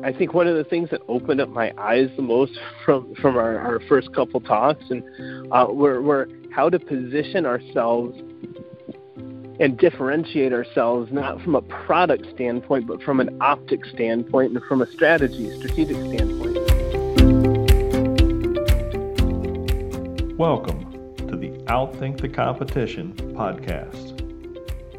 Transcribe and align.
I 0.00 0.10
think 0.10 0.32
one 0.32 0.46
of 0.46 0.56
the 0.56 0.64
things 0.64 0.88
that 0.90 1.02
opened 1.06 1.40
up 1.40 1.50
my 1.50 1.72
eyes 1.76 2.08
the 2.16 2.22
most 2.22 2.58
from 2.84 3.14
from 3.16 3.36
our, 3.36 3.58
our 3.58 3.78
first 3.80 4.12
couple 4.14 4.40
talks 4.40 4.84
and 4.88 5.04
uh, 5.52 5.66
were, 5.68 6.00
were 6.00 6.28
how 6.50 6.70
to 6.70 6.78
position 6.78 7.44
ourselves 7.44 8.18
and 9.60 9.76
differentiate 9.78 10.52
ourselves 10.52 11.12
not 11.12 11.40
from 11.42 11.54
a 11.54 11.60
product 11.62 12.26
standpoint 12.34 12.86
but 12.86 13.02
from 13.02 13.20
an 13.20 13.36
optic 13.42 13.84
standpoint 13.84 14.52
and 14.52 14.64
from 14.64 14.80
a 14.80 14.86
strategy 14.86 15.54
strategic 15.58 15.96
standpoint. 15.96 16.56
Welcome 20.38 20.90
to 21.28 21.36
the 21.36 21.50
Outthink 21.66 22.20
the 22.20 22.30
Competition 22.30 23.12
podcast, 23.34 24.20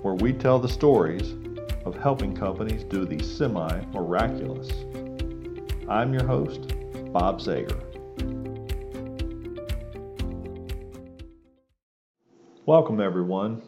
where 0.04 0.14
we 0.14 0.34
tell 0.34 0.60
the 0.60 0.70
stories 0.70 1.34
of 1.94 2.02
helping 2.02 2.36
companies 2.36 2.84
do 2.84 3.05
the 3.05 3.23
semi 3.23 3.82
miraculous. 3.91 4.70
I'm 5.88 6.13
your 6.13 6.26
host, 6.26 6.73
Bob 7.12 7.40
Zager. 7.40 7.80
Welcome, 12.66 13.00
everyone. 13.00 13.62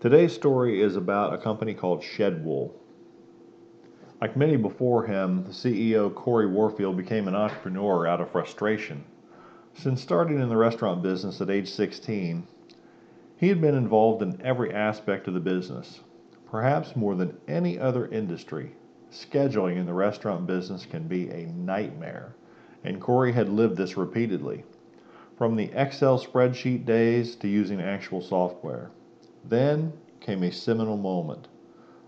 Today's 0.00 0.32
story 0.32 0.80
is 0.80 0.96
about 0.96 1.34
a 1.34 1.38
company 1.38 1.74
called 1.74 2.02
Shedwool. 2.02 2.72
Like 4.20 4.36
many 4.36 4.56
before 4.56 5.04
him, 5.06 5.44
the 5.44 5.50
CEO 5.50 6.14
Corey 6.14 6.46
Warfield 6.46 6.96
became 6.96 7.28
an 7.28 7.34
entrepreneur 7.34 8.06
out 8.06 8.20
of 8.20 8.30
frustration. 8.30 9.04
Since 9.74 10.00
starting 10.00 10.40
in 10.40 10.48
the 10.48 10.56
restaurant 10.56 11.02
business 11.02 11.40
at 11.42 11.50
age 11.50 11.68
16, 11.68 12.46
he 13.36 13.48
had 13.48 13.60
been 13.60 13.74
involved 13.74 14.22
in 14.22 14.40
every 14.40 14.72
aspect 14.72 15.28
of 15.28 15.34
the 15.34 15.40
business 15.40 16.00
Perhaps 16.48 16.94
more 16.94 17.16
than 17.16 17.36
any 17.48 17.76
other 17.76 18.06
industry, 18.06 18.76
scheduling 19.10 19.76
in 19.76 19.86
the 19.86 19.92
restaurant 19.92 20.46
business 20.46 20.86
can 20.86 21.08
be 21.08 21.28
a 21.28 21.46
nightmare, 21.46 22.36
and 22.84 23.00
Corey 23.00 23.32
had 23.32 23.48
lived 23.48 23.76
this 23.76 23.96
repeatedly. 23.96 24.62
From 25.36 25.56
the 25.56 25.72
Excel 25.74 26.20
spreadsheet 26.20 26.86
days 26.86 27.34
to 27.36 27.48
using 27.48 27.80
actual 27.80 28.20
software. 28.20 28.90
Then 29.44 29.92
came 30.20 30.44
a 30.44 30.52
seminal 30.52 30.96
moment. 30.96 31.48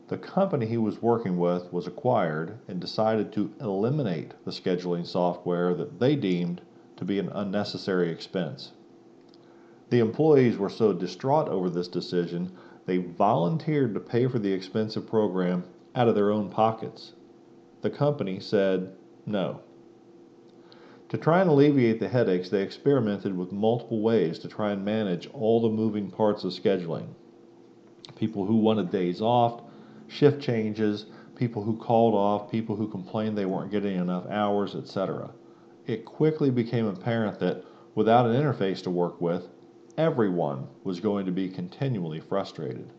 The 0.06 0.18
company 0.18 0.66
he 0.66 0.78
was 0.78 1.02
working 1.02 1.36
with 1.36 1.72
was 1.72 1.88
acquired 1.88 2.58
and 2.68 2.80
decided 2.80 3.32
to 3.32 3.52
eliminate 3.60 4.34
the 4.44 4.52
scheduling 4.52 5.04
software 5.04 5.74
that 5.74 5.98
they 5.98 6.14
deemed 6.14 6.60
to 6.96 7.04
be 7.04 7.18
an 7.18 7.28
unnecessary 7.30 8.08
expense. 8.08 8.70
The 9.90 9.98
employees 9.98 10.58
were 10.58 10.70
so 10.70 10.92
distraught 10.92 11.48
over 11.48 11.68
this 11.68 11.88
decision 11.88 12.52
they 12.88 12.96
volunteered 12.96 13.92
to 13.92 14.00
pay 14.00 14.26
for 14.26 14.38
the 14.38 14.50
expensive 14.50 15.06
program 15.06 15.62
out 15.94 16.08
of 16.08 16.14
their 16.14 16.30
own 16.30 16.48
pockets. 16.48 17.12
The 17.82 17.90
company 17.90 18.40
said 18.40 18.94
no. 19.26 19.60
To 21.10 21.18
try 21.18 21.42
and 21.42 21.50
alleviate 21.50 22.00
the 22.00 22.08
headaches, 22.08 22.48
they 22.48 22.62
experimented 22.62 23.36
with 23.36 23.52
multiple 23.52 24.00
ways 24.00 24.38
to 24.38 24.48
try 24.48 24.72
and 24.72 24.86
manage 24.86 25.28
all 25.34 25.60
the 25.60 25.68
moving 25.68 26.10
parts 26.10 26.44
of 26.44 26.52
scheduling. 26.52 27.08
People 28.16 28.46
who 28.46 28.56
wanted 28.56 28.90
days 28.90 29.20
off, 29.20 29.60
shift 30.06 30.40
changes, 30.40 31.04
people 31.36 31.62
who 31.62 31.76
called 31.76 32.14
off, 32.14 32.50
people 32.50 32.74
who 32.74 32.88
complained 32.88 33.36
they 33.36 33.44
weren't 33.44 33.70
getting 33.70 33.98
enough 33.98 34.26
hours, 34.30 34.74
etc. 34.74 35.28
It 35.86 36.06
quickly 36.06 36.50
became 36.50 36.86
apparent 36.86 37.38
that 37.40 37.64
without 37.94 38.24
an 38.24 38.32
interface 38.32 38.82
to 38.84 38.90
work 38.90 39.20
with, 39.20 39.46
everyone 39.98 40.68
was 40.84 41.00
going 41.00 41.26
to 41.26 41.32
be 41.32 41.48
continually 41.48 42.20
frustrated. 42.20 42.92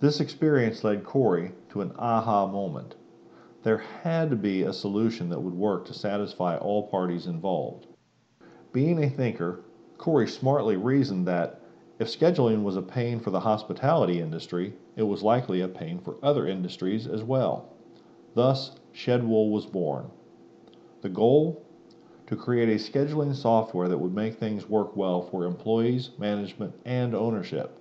This 0.00 0.18
experience 0.18 0.82
led 0.82 1.04
Corey 1.04 1.52
to 1.68 1.80
an 1.82 1.92
aha 1.96 2.48
moment. 2.48 2.96
There 3.62 3.78
had 3.78 4.30
to 4.30 4.36
be 4.36 4.62
a 4.62 4.72
solution 4.72 5.28
that 5.28 5.40
would 5.40 5.54
work 5.54 5.86
to 5.86 5.94
satisfy 5.94 6.56
all 6.56 6.88
parties 6.88 7.26
involved. 7.26 7.86
Being 8.72 9.04
a 9.04 9.08
thinker, 9.08 9.60
Corey 9.98 10.26
smartly 10.26 10.76
reasoned 10.76 11.28
that 11.28 11.62
if 12.00 12.08
scheduling 12.08 12.64
was 12.64 12.76
a 12.76 12.82
pain 12.82 13.20
for 13.20 13.30
the 13.30 13.40
hospitality 13.40 14.20
industry, 14.20 14.74
it 14.96 15.04
was 15.04 15.22
likely 15.22 15.60
a 15.60 15.68
pain 15.68 16.00
for 16.00 16.16
other 16.24 16.48
industries 16.48 17.06
as 17.06 17.22
well. 17.22 17.72
Thus, 18.34 18.72
Shedwool 18.92 19.50
was 19.50 19.64
born. 19.64 20.10
The 21.02 21.08
goal 21.08 21.64
to 22.26 22.36
create 22.36 22.68
a 22.68 22.74
scheduling 22.74 23.34
software 23.34 23.88
that 23.88 23.98
would 23.98 24.14
make 24.14 24.38
things 24.38 24.68
work 24.68 24.96
well 24.96 25.22
for 25.30 25.44
employees, 25.44 26.10
management, 26.18 26.74
and 26.84 27.14
ownership. 27.14 27.78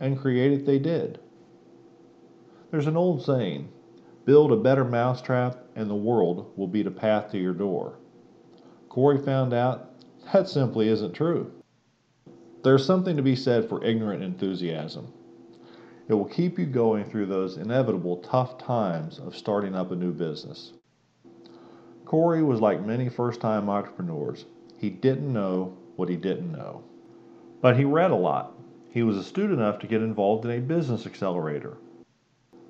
And 0.00 0.18
create 0.18 0.52
it 0.52 0.66
they 0.66 0.78
did. 0.78 1.20
There's 2.70 2.86
an 2.86 2.96
old 2.96 3.24
saying 3.24 3.68
build 4.24 4.52
a 4.52 4.56
better 4.56 4.84
mousetrap, 4.84 5.64
and 5.74 5.88
the 5.88 5.94
world 5.94 6.52
will 6.56 6.66
beat 6.66 6.86
a 6.86 6.90
path 6.90 7.30
to 7.30 7.38
your 7.38 7.54
door. 7.54 7.98
Corey 8.90 9.16
found 9.16 9.54
out 9.54 9.94
that 10.32 10.48
simply 10.48 10.88
isn't 10.88 11.14
true. 11.14 11.50
There's 12.62 12.84
something 12.84 13.16
to 13.16 13.22
be 13.22 13.36
said 13.36 13.68
for 13.68 13.82
ignorant 13.82 14.22
enthusiasm. 14.22 15.12
It 16.08 16.14
will 16.14 16.26
keep 16.26 16.58
you 16.58 16.66
going 16.66 17.04
through 17.04 17.26
those 17.26 17.56
inevitable 17.56 18.18
tough 18.18 18.58
times 18.58 19.18
of 19.18 19.36
starting 19.36 19.74
up 19.74 19.92
a 19.92 19.96
new 19.96 20.12
business. 20.12 20.72
Corey 22.08 22.42
was 22.42 22.62
like 22.62 22.86
many 22.86 23.10
first 23.10 23.38
time 23.38 23.68
entrepreneurs. 23.68 24.46
He 24.78 24.88
didn't 24.88 25.30
know 25.30 25.76
what 25.96 26.08
he 26.08 26.16
didn't 26.16 26.50
know. 26.50 26.82
But 27.60 27.76
he 27.76 27.84
read 27.84 28.10
a 28.10 28.16
lot. 28.16 28.54
He 28.90 29.02
was 29.02 29.18
astute 29.18 29.50
enough 29.50 29.78
to 29.80 29.86
get 29.86 30.00
involved 30.00 30.46
in 30.46 30.50
a 30.52 30.60
business 30.60 31.04
accelerator. 31.04 31.76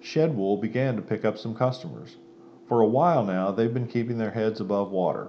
Shedwool 0.03 0.61
began 0.61 0.97
to 0.97 1.03
pick 1.03 1.25
up 1.25 1.39
some 1.39 1.55
customers. 1.55 2.17
For 2.67 2.81
a 2.81 2.89
while 2.89 3.25
now, 3.25 3.53
they've 3.53 3.73
been 3.73 3.87
keeping 3.87 4.19
their 4.19 4.33
heads 4.33 4.61
above 4.61 4.91
water. 4.91 5.29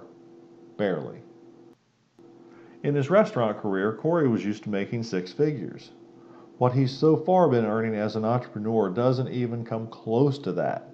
Barely. 0.76 1.22
In 2.82 2.96
his 2.96 3.10
restaurant 3.10 3.58
career, 3.58 3.92
Corey 3.92 4.26
was 4.26 4.44
used 4.44 4.64
to 4.64 4.70
making 4.70 5.04
six 5.04 5.32
figures. 5.32 5.92
What 6.58 6.72
he's 6.72 6.90
so 6.90 7.16
far 7.16 7.48
been 7.48 7.64
earning 7.64 7.94
as 7.94 8.16
an 8.16 8.24
entrepreneur 8.24 8.90
doesn't 8.90 9.28
even 9.28 9.64
come 9.64 9.86
close 9.86 10.36
to 10.40 10.50
that. 10.54 10.89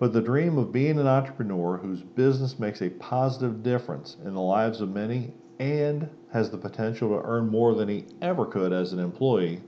But 0.00 0.14
the 0.14 0.22
dream 0.22 0.56
of 0.56 0.72
being 0.72 0.98
an 0.98 1.06
entrepreneur 1.06 1.76
whose 1.76 2.00
business 2.00 2.58
makes 2.58 2.80
a 2.80 2.88
positive 2.88 3.62
difference 3.62 4.16
in 4.24 4.32
the 4.32 4.40
lives 4.40 4.80
of 4.80 4.88
many 4.88 5.34
and 5.58 6.08
has 6.32 6.48
the 6.48 6.56
potential 6.56 7.10
to 7.10 7.22
earn 7.22 7.48
more 7.48 7.74
than 7.74 7.86
he 7.90 8.06
ever 8.22 8.46
could 8.46 8.72
as 8.72 8.94
an 8.94 8.98
employee 8.98 9.60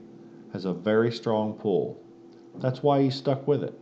has 0.51 0.65
a 0.65 0.73
very 0.73 1.11
strong 1.11 1.53
pull. 1.53 2.01
That's 2.55 2.81
why 2.81 3.03
he 3.03 3.11
stuck 3.11 3.47
with 3.47 3.63
it. 3.63 3.79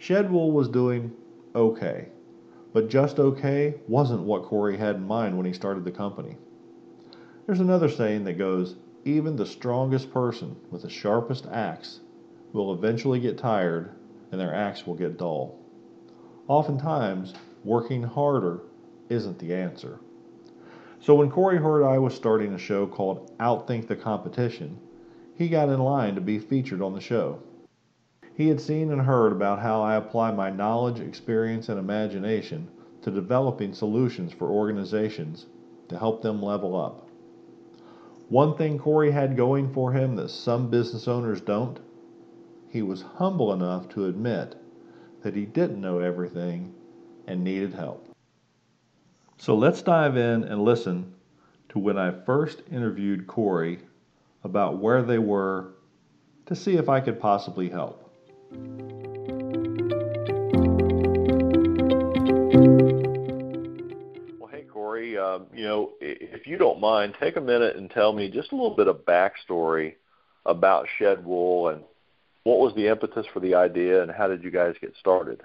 Shedwool 0.00 0.50
was 0.50 0.68
doing 0.68 1.12
okay, 1.54 2.08
but 2.72 2.90
just 2.90 3.20
okay 3.20 3.74
wasn't 3.86 4.24
what 4.24 4.42
Corey 4.42 4.76
had 4.76 4.96
in 4.96 5.06
mind 5.06 5.36
when 5.36 5.46
he 5.46 5.52
started 5.52 5.84
the 5.84 5.92
company. 5.92 6.36
There's 7.46 7.60
another 7.60 7.88
saying 7.88 8.24
that 8.24 8.36
goes, 8.36 8.74
even 9.04 9.36
the 9.36 9.46
strongest 9.46 10.12
person 10.12 10.56
with 10.72 10.82
the 10.82 10.90
sharpest 10.90 11.46
axe 11.52 12.00
will 12.52 12.74
eventually 12.74 13.20
get 13.20 13.38
tired 13.38 13.94
and 14.32 14.40
their 14.40 14.54
axe 14.54 14.86
will 14.86 14.94
get 14.94 15.18
dull. 15.18 15.58
Oftentimes, 16.48 17.34
working 17.62 18.02
harder 18.02 18.62
isn't 19.08 19.38
the 19.38 19.54
answer. 19.54 20.00
So 21.00 21.14
when 21.14 21.30
Corey 21.30 21.58
heard 21.58 21.84
I 21.84 21.98
was 21.98 22.14
starting 22.14 22.52
a 22.52 22.58
show 22.58 22.86
called 22.86 23.36
Outthink 23.38 23.86
the 23.86 23.96
Competition, 23.96 24.78
he 25.36 25.48
got 25.48 25.68
in 25.68 25.80
line 25.80 26.14
to 26.14 26.20
be 26.20 26.38
featured 26.38 26.80
on 26.80 26.94
the 26.94 27.00
show. 27.00 27.40
He 28.34 28.48
had 28.48 28.60
seen 28.60 28.90
and 28.90 29.02
heard 29.02 29.32
about 29.32 29.58
how 29.60 29.82
I 29.82 29.96
apply 29.96 30.32
my 30.32 30.50
knowledge, 30.50 31.00
experience, 31.00 31.68
and 31.68 31.78
imagination 31.78 32.68
to 33.02 33.10
developing 33.10 33.74
solutions 33.74 34.32
for 34.32 34.48
organizations 34.48 35.46
to 35.88 35.98
help 35.98 36.22
them 36.22 36.42
level 36.42 36.80
up. 36.80 37.08
One 38.28 38.56
thing 38.56 38.78
Corey 38.78 39.10
had 39.10 39.36
going 39.36 39.72
for 39.74 39.92
him 39.92 40.16
that 40.16 40.30
some 40.30 40.70
business 40.70 41.06
owners 41.06 41.40
don't 41.40 41.78
he 42.72 42.80
was 42.80 43.02
humble 43.02 43.52
enough 43.52 43.86
to 43.90 44.06
admit 44.06 44.56
that 45.22 45.36
he 45.36 45.44
didn't 45.44 45.78
know 45.78 45.98
everything 45.98 46.74
and 47.26 47.44
needed 47.44 47.74
help. 47.74 48.08
So 49.36 49.54
let's 49.54 49.82
dive 49.82 50.16
in 50.16 50.44
and 50.44 50.64
listen 50.64 51.12
to 51.68 51.78
when 51.78 51.98
I 51.98 52.12
first 52.24 52.62
interviewed 52.72 53.26
Corey 53.26 53.80
about 54.42 54.78
where 54.78 55.02
they 55.02 55.18
were 55.18 55.74
to 56.46 56.56
see 56.56 56.78
if 56.78 56.88
I 56.88 57.00
could 57.00 57.20
possibly 57.20 57.68
help. 57.68 58.10
Well, 64.40 64.48
hey, 64.50 64.62
Corey, 64.62 65.18
um, 65.18 65.44
you 65.54 65.64
know, 65.64 65.90
if 66.00 66.46
you 66.46 66.56
don't 66.56 66.80
mind, 66.80 67.16
take 67.20 67.36
a 67.36 67.40
minute 67.42 67.76
and 67.76 67.90
tell 67.90 68.14
me 68.14 68.30
just 68.30 68.52
a 68.52 68.54
little 68.54 68.74
bit 68.74 68.88
of 68.88 69.04
backstory 69.04 69.96
about 70.46 70.88
Shedwool 70.98 71.74
and 71.74 71.82
what 72.44 72.58
was 72.58 72.74
the 72.74 72.88
impetus 72.88 73.26
for 73.32 73.40
the 73.40 73.54
idea, 73.54 74.02
and 74.02 74.10
how 74.10 74.28
did 74.28 74.42
you 74.42 74.50
guys 74.50 74.74
get 74.80 74.94
started? 74.98 75.42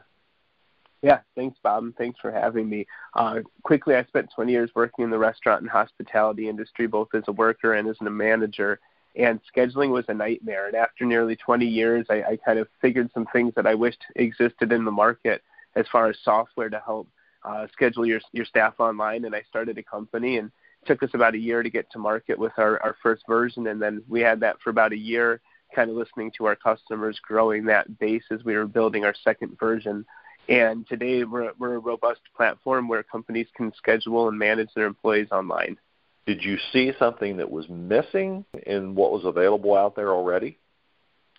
Yeah, 1.01 1.19
thanks, 1.35 1.57
Bob, 1.61 1.94
thanks 1.97 2.19
for 2.19 2.31
having 2.31 2.67
me. 2.67 2.88
Uh, 3.13 3.41
quickly, 3.63 3.95
I 3.95 4.03
spent 4.05 4.31
20 4.33 4.51
years 4.51 4.71
working 4.75 5.05
in 5.05 5.11
the 5.11 5.17
restaurant 5.17 5.61
and 5.61 5.69
hospitality 5.69 6.49
industry, 6.49 6.88
both 6.88 7.09
as 7.13 7.23
a 7.27 7.31
worker 7.31 7.73
and 7.73 7.88
as 7.88 7.97
a 8.01 8.09
manager. 8.09 8.79
And 9.15 9.39
scheduling 9.55 9.91
was 9.91 10.05
a 10.07 10.13
nightmare. 10.13 10.67
And 10.67 10.75
after 10.75 11.05
nearly 11.05 11.35
20 11.35 11.65
years, 11.65 12.05
I, 12.09 12.23
I 12.23 12.38
kind 12.44 12.59
of 12.59 12.67
figured 12.81 13.09
some 13.13 13.27
things 13.27 13.53
that 13.55 13.67
I 13.67 13.75
wished 13.75 14.03
existed 14.15 14.71
in 14.71 14.85
the 14.85 14.91
market 14.91 15.44
as 15.75 15.85
far 15.91 16.07
as 16.07 16.17
software 16.23 16.69
to 16.69 16.81
help 16.83 17.07
uh, 17.44 17.67
schedule 17.71 18.05
your 18.05 18.19
your 18.31 18.45
staff 18.45 18.73
online. 18.79 19.25
And 19.25 19.35
I 19.35 19.44
started 19.47 19.77
a 19.77 19.83
company, 19.83 20.38
and 20.38 20.51
it 20.81 20.88
took 20.88 21.01
us 21.03 21.09
about 21.13 21.35
a 21.35 21.39
year 21.39 21.63
to 21.63 21.69
get 21.69 21.89
to 21.91 21.99
market 21.99 22.38
with 22.38 22.53
our 22.57 22.81
our 22.83 22.95
first 23.01 23.23
version, 23.27 23.67
and 23.67 23.81
then 23.81 24.03
we 24.07 24.21
had 24.21 24.39
that 24.41 24.59
for 24.61 24.71
about 24.71 24.94
a 24.94 24.97
year, 24.97 25.41
kind 25.73 25.89
of 25.89 25.95
listening 25.95 26.31
to 26.37 26.45
our 26.45 26.55
customers, 26.55 27.19
growing 27.21 27.65
that 27.65 27.99
base 27.99 28.23
as 28.31 28.43
we 28.43 28.55
were 28.55 28.67
building 28.67 29.05
our 29.05 29.15
second 29.23 29.57
version. 29.59 30.05
And 30.49 30.87
today 30.87 31.23
we're, 31.23 31.51
we're 31.59 31.75
a 31.75 31.79
robust 31.79 32.21
platform 32.35 32.87
where 32.87 33.03
companies 33.03 33.47
can 33.55 33.73
schedule 33.75 34.29
and 34.29 34.39
manage 34.39 34.69
their 34.75 34.85
employees 34.85 35.27
online. 35.31 35.77
Did 36.25 36.43
you 36.43 36.57
see 36.73 36.91
something 36.99 37.37
that 37.37 37.49
was 37.49 37.67
missing 37.69 38.45
in 38.65 38.95
what 38.95 39.11
was 39.11 39.25
available 39.25 39.75
out 39.75 39.95
there 39.95 40.11
already? 40.11 40.57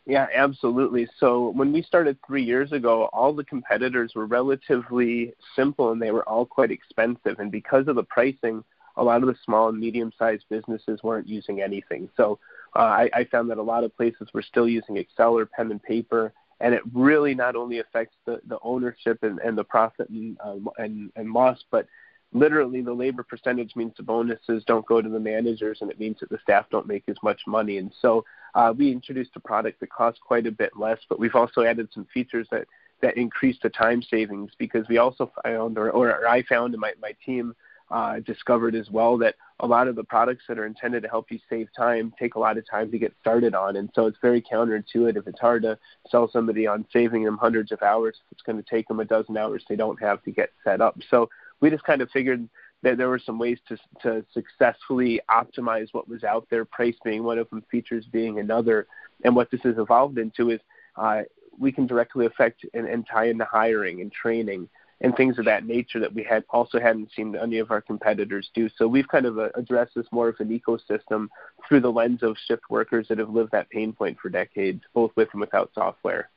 Yeah, 0.06 0.26
absolutely. 0.34 1.06
So 1.20 1.50
when 1.50 1.70
we 1.70 1.82
started 1.82 2.16
three 2.26 2.42
years 2.42 2.72
ago, 2.72 3.10
all 3.12 3.34
the 3.34 3.44
competitors 3.44 4.12
were 4.14 4.24
relatively 4.24 5.34
simple 5.54 5.92
and 5.92 6.00
they 6.00 6.10
were 6.10 6.26
all 6.26 6.46
quite 6.46 6.70
expensive. 6.70 7.38
And 7.38 7.52
because 7.52 7.88
of 7.88 7.96
the 7.96 8.04
pricing, 8.04 8.64
a 8.96 9.04
lot 9.04 9.22
of 9.22 9.28
the 9.28 9.36
small 9.44 9.69
and 9.69 9.78
medium 9.78 10.10
sized 10.19 10.44
businesses 10.48 11.02
weren't 11.02 11.28
using 11.28 11.60
anything. 11.60 12.08
So 12.16 12.38
uh, 12.76 12.81
I, 12.81 13.11
I 13.15 13.25
found 13.25 13.50
that 13.50 13.59
a 13.59 13.62
lot 13.62 13.85
of 13.85 13.97
places 13.97 14.29
were 14.32 14.43
still 14.43 14.69
using 14.69 14.97
Excel 14.97 15.37
or 15.37 15.47
pen 15.47 15.70
and 15.70 15.82
paper 15.82 16.32
and 16.61 16.75
it 16.75 16.82
really 16.93 17.35
not 17.35 17.56
only 17.56 17.79
affects 17.79 18.17
the, 18.25 18.41
the 18.49 18.59
ownership 18.62 19.23
and, 19.23 19.38
and 19.38 19.56
the 19.56 19.65
profit 19.65 20.09
and, 20.09 20.37
um, 20.44 20.69
and, 20.76 21.12
and 21.17 21.32
loss, 21.32 21.62
but 21.70 21.87
literally 22.32 22.82
the 22.82 22.93
labor 22.93 23.23
percentage 23.23 23.76
means 23.76 23.93
the 23.97 24.03
bonuses 24.03 24.65
don't 24.67 24.87
go 24.87 25.00
to 25.00 25.09
the 25.09 25.20
managers, 25.20 25.79
and 25.81 25.91
it 25.91 26.00
means 26.00 26.19
that 26.20 26.29
the 26.31 26.38
staff 26.43 26.67
don't 26.70 26.87
make 26.87 27.05
as 27.09 27.17
much 27.23 27.41
money. 27.47 27.79
And 27.79 27.93
so 28.00 28.25
uh, 28.55 28.75
we 28.76 28.91
introduced 28.91 29.31
a 29.37 29.41
product 29.41 29.81
that 29.81 29.91
costs 29.91 30.20
quite 30.25 30.47
a 30.47 30.53
bit 30.53 30.73
less, 30.76 30.99
but 31.09 31.19
we've 31.19 31.35
also 31.35 31.62
added 31.62 31.88
some 31.93 32.06
features 32.12 32.47
that 32.50 32.67
that 33.00 33.17
increase 33.17 33.56
the 33.62 33.69
time 33.70 34.03
savings 34.03 34.50
because 34.59 34.85
we 34.88 34.99
also 34.99 35.31
found, 35.44 35.79
or, 35.79 35.88
or 35.93 36.26
I 36.26 36.43
found, 36.43 36.75
and 36.75 36.81
my 36.81 36.94
my 37.00 37.15
team 37.25 37.55
uh, 37.93 38.19
discovered 38.19 38.75
as 38.75 38.91
well 38.91 39.17
that 39.19 39.37
a 39.60 39.66
lot 39.66 39.88
of 39.88 39.96
the 39.96 40.05
products 40.05 40.44
that 40.49 40.58
are 40.58 40.66
intended 40.66 41.02
to 41.02 41.08
help 41.08 41.31
you 41.31 41.38
save 41.49 41.69
time 41.76 42.12
take 42.19 42.37
a 42.37 42.38
lot 42.38 42.56
of 42.56 42.69
time 42.69 42.90
to 42.90 42.99
get 42.99 43.12
started 43.20 43.55
on, 43.55 43.76
and 43.76 43.90
so 43.94 44.06
it's 44.06 44.19
very 44.22 44.40
counterintuitive. 44.40 45.26
It's 45.26 45.40
hard 45.40 45.62
to 45.62 45.78
sell 46.08 46.31
somebody 46.31 46.66
on 46.66 46.87
saving 46.93 47.25
them 47.25 47.38
hundreds 47.38 47.72
of 47.72 47.82
hours. 47.82 48.16
It's 48.31 48.43
going 48.43 48.62
to 48.62 48.69
take 48.69 48.87
them 48.88 49.00
a 49.00 49.05
dozen 49.05 49.37
hours 49.37 49.64
they 49.69 49.76
don't 49.76 50.00
have 50.00 50.22
to 50.25 50.31
get 50.31 50.52
set 50.62 50.81
up. 50.81 50.99
So 51.10 51.28
we 51.60 51.70
just 51.70 51.84
kind 51.84 52.02
of 52.02 52.10
figured 52.10 52.49
that 52.82 52.96
there 52.96 53.08
were 53.08 53.19
some 53.19 53.38
ways 53.38 53.58
to 53.69 53.76
to 54.02 54.25
successfully 54.32 55.20
optimize 55.28 55.88
what 55.93 56.08
was 56.08 56.22
out 56.25 56.46
there, 56.50 56.64
price 56.64 56.96
being 57.05 57.25
one 57.25 57.38
of 57.38 57.50
them, 57.50 57.64
features 57.70 58.05
being 58.12 58.38
another, 58.38 58.87
and 59.25 59.34
what 59.34 59.50
this 59.50 59.62
has 59.62 59.78
evolved 59.78 60.19
into 60.19 60.50
is 60.50 60.60
uh, 60.96 61.22
we 61.58 61.72
can 61.72 61.87
directly 61.87 62.26
affect 62.26 62.64
and, 62.75 62.87
and 62.87 63.06
tie 63.06 63.26
into 63.26 63.44
hiring 63.44 64.00
and 64.00 64.12
training 64.12 64.69
and 65.00 65.14
things 65.16 65.38
of 65.38 65.44
that 65.44 65.64
nature 65.64 66.00
that 66.00 66.12
we 66.12 66.24
had 66.24 66.44
also 66.50 66.80
hadn't 66.80 67.10
seen 67.14 67.36
any 67.36 67.58
of 67.58 67.70
our 67.70 67.80
competitors 67.80 68.50
do. 68.54 68.68
So 68.76 68.88
we've 68.88 69.06
kind 69.06 69.26
of 69.26 69.38
uh, 69.38 69.50
addressed 69.54 69.94
this 69.94 70.06
more 70.10 70.28
of 70.28 70.36
an 70.40 70.48
ecosystem 70.48 71.28
through 71.66 71.80
the 71.80 71.92
lens 71.92 72.22
of 72.22 72.36
shift 72.46 72.62
workers 72.68 73.06
that 73.08 73.18
have 73.18 73.30
lived 73.30 73.52
that 73.52 73.70
pain 73.70 73.92
point 73.92 74.18
for 74.20 74.28
decades, 74.28 74.82
both 74.94 75.12
with 75.14 75.28
and 75.32 75.40
without 75.40 75.70
software. 75.74 76.28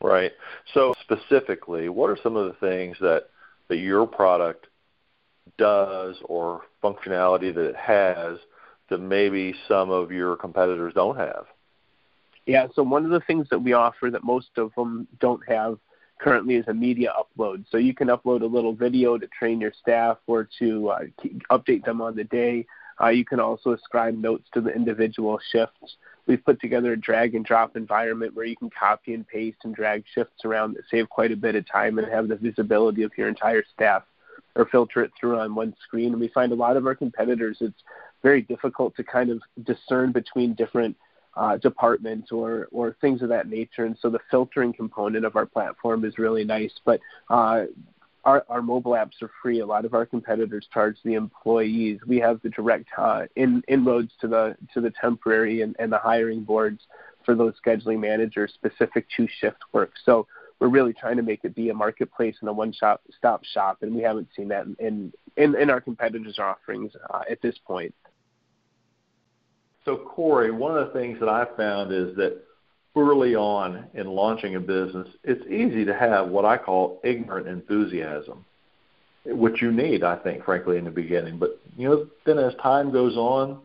Right. 0.00 0.32
So 0.74 0.94
specifically, 1.02 1.88
what 1.88 2.10
are 2.10 2.18
some 2.22 2.36
of 2.36 2.46
the 2.46 2.58
things 2.66 2.96
that 3.00 3.28
that 3.68 3.76
your 3.76 4.06
product 4.06 4.66
does 5.56 6.16
or 6.24 6.62
functionality 6.82 7.54
that 7.54 7.64
it 7.64 7.76
has 7.76 8.38
that 8.90 8.98
maybe 8.98 9.54
some 9.68 9.90
of 9.90 10.12
your 10.12 10.36
competitors 10.36 10.92
don't 10.94 11.16
have? 11.16 11.46
Yeah, 12.46 12.66
so 12.74 12.82
one 12.82 13.06
of 13.06 13.10
the 13.10 13.20
things 13.20 13.48
that 13.50 13.60
we 13.60 13.72
offer 13.72 14.10
that 14.10 14.22
most 14.22 14.48
of 14.58 14.74
them 14.74 15.08
don't 15.18 15.40
have 15.48 15.78
currently 16.20 16.56
is 16.56 16.64
a 16.68 16.74
media 16.74 17.12
upload. 17.18 17.64
So 17.70 17.76
you 17.76 17.94
can 17.94 18.08
upload 18.08 18.42
a 18.42 18.46
little 18.46 18.74
video 18.74 19.18
to 19.18 19.26
train 19.26 19.60
your 19.60 19.72
staff 19.80 20.18
or 20.26 20.48
to 20.58 20.88
uh, 20.88 21.00
update 21.50 21.84
them 21.84 22.00
on 22.00 22.16
the 22.16 22.24
day. 22.24 22.66
Uh, 23.00 23.08
you 23.08 23.24
can 23.24 23.40
also 23.40 23.72
ascribe 23.72 24.16
notes 24.16 24.48
to 24.54 24.60
the 24.60 24.70
individual 24.70 25.38
shifts. 25.52 25.96
We've 26.26 26.44
put 26.44 26.60
together 26.60 26.92
a 26.92 26.96
drag 26.96 27.34
and 27.34 27.44
drop 27.44 27.76
environment 27.76 28.34
where 28.34 28.46
you 28.46 28.56
can 28.56 28.70
copy 28.70 29.14
and 29.14 29.26
paste 29.26 29.58
and 29.64 29.74
drag 29.74 30.04
shifts 30.14 30.44
around 30.44 30.74
that 30.74 30.84
save 30.90 31.08
quite 31.08 31.32
a 31.32 31.36
bit 31.36 31.54
of 31.54 31.70
time 31.70 31.98
and 31.98 32.10
have 32.10 32.28
the 32.28 32.36
visibility 32.36 33.02
of 33.02 33.12
your 33.18 33.28
entire 33.28 33.64
staff 33.74 34.04
or 34.56 34.66
filter 34.66 35.02
it 35.02 35.10
through 35.18 35.38
on 35.38 35.54
one 35.54 35.74
screen. 35.82 36.12
And 36.12 36.20
we 36.20 36.28
find 36.28 36.52
a 36.52 36.56
lot 36.56 36.76
of 36.76 36.86
our 36.86 36.94
competitors, 36.94 37.58
it's 37.60 37.82
very 38.22 38.40
difficult 38.42 38.96
to 38.96 39.04
kind 39.04 39.30
of 39.30 39.42
discern 39.64 40.12
between 40.12 40.54
different 40.54 40.96
uh, 41.36 41.56
departments 41.58 42.32
or 42.32 42.68
or 42.72 42.96
things 43.00 43.22
of 43.22 43.28
that 43.28 43.48
nature. 43.48 43.84
And 43.84 43.96
so 44.00 44.10
the 44.10 44.20
filtering 44.30 44.72
component 44.72 45.24
of 45.24 45.36
our 45.36 45.46
platform 45.46 46.04
is 46.04 46.18
really 46.18 46.44
nice. 46.44 46.72
But 46.84 47.00
uh, 47.28 47.64
our, 48.24 48.44
our 48.48 48.62
mobile 48.62 48.92
apps 48.92 49.20
are 49.22 49.30
free. 49.42 49.60
A 49.60 49.66
lot 49.66 49.84
of 49.84 49.94
our 49.94 50.06
competitors 50.06 50.66
charge 50.72 50.96
the 51.04 51.14
employees. 51.14 52.00
We 52.06 52.18
have 52.20 52.40
the 52.42 52.48
direct 52.48 52.88
uh, 52.96 53.24
in, 53.36 53.62
inroads 53.68 54.12
to 54.20 54.28
the 54.28 54.56
to 54.72 54.80
the 54.80 54.92
temporary 55.00 55.62
and, 55.62 55.76
and 55.78 55.92
the 55.92 55.98
hiring 55.98 56.42
boards 56.42 56.80
for 57.24 57.34
those 57.34 57.54
scheduling 57.64 58.00
managers 58.00 58.52
specific 58.54 59.06
to 59.16 59.26
shift 59.40 59.58
work. 59.72 59.92
So 60.04 60.26
we're 60.60 60.68
really 60.68 60.92
trying 60.92 61.16
to 61.16 61.22
make 61.22 61.40
it 61.44 61.54
be 61.54 61.70
a 61.70 61.74
marketplace 61.74 62.36
and 62.40 62.48
a 62.48 62.52
one-stop 62.52 63.02
stop 63.16 63.44
shop, 63.44 63.78
and 63.82 63.94
we 63.94 64.02
haven't 64.02 64.28
seen 64.36 64.48
that 64.48 64.66
in 64.78 65.12
in, 65.36 65.54
in 65.56 65.68
our 65.68 65.80
competitors' 65.80 66.38
offerings 66.38 66.92
uh, 67.12 67.22
at 67.30 67.42
this 67.42 67.56
point. 67.66 67.94
So, 69.84 69.96
Corey, 69.96 70.50
one 70.50 70.76
of 70.76 70.86
the 70.86 70.92
things 70.98 71.20
that 71.20 71.28
I 71.28 71.46
found 71.56 71.92
is 71.92 72.16
that 72.16 72.42
early 72.96 73.34
on 73.34 73.86
in 73.94 74.06
launching 74.06 74.54
a 74.54 74.60
business, 74.60 75.08
it's 75.24 75.44
easy 75.46 75.84
to 75.84 75.94
have 75.94 76.28
what 76.28 76.44
I 76.44 76.56
call 76.56 77.00
ignorant 77.04 77.48
enthusiasm, 77.48 78.44
which 79.26 79.60
you 79.60 79.72
need, 79.72 80.02
I 80.02 80.16
think, 80.16 80.44
frankly, 80.44 80.78
in 80.78 80.84
the 80.84 80.90
beginning. 80.90 81.38
But 81.38 81.60
you 81.76 81.88
know, 81.88 82.06
then 82.24 82.38
as 82.38 82.54
time 82.62 82.92
goes 82.92 83.16
on, 83.16 83.60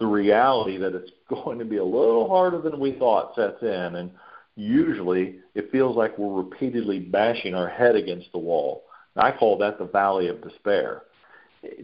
the 0.00 0.06
reality 0.06 0.78
that 0.78 0.94
it's 0.94 1.10
going 1.28 1.58
to 1.58 1.64
be 1.64 1.76
a 1.76 1.84
little 1.84 2.28
harder 2.28 2.60
than 2.60 2.80
we 2.80 2.92
thought 2.92 3.34
sets 3.36 3.62
in, 3.62 3.96
and 3.96 4.10
usually 4.56 5.36
it 5.54 5.70
feels 5.70 5.96
like 5.96 6.18
we're 6.18 6.42
repeatedly 6.42 6.98
bashing 6.98 7.54
our 7.54 7.68
head 7.68 7.94
against 7.94 8.32
the 8.32 8.38
wall. 8.38 8.82
I 9.14 9.30
call 9.30 9.58
that 9.58 9.78
the 9.78 9.84
valley 9.84 10.28
of 10.28 10.42
despair. 10.42 11.02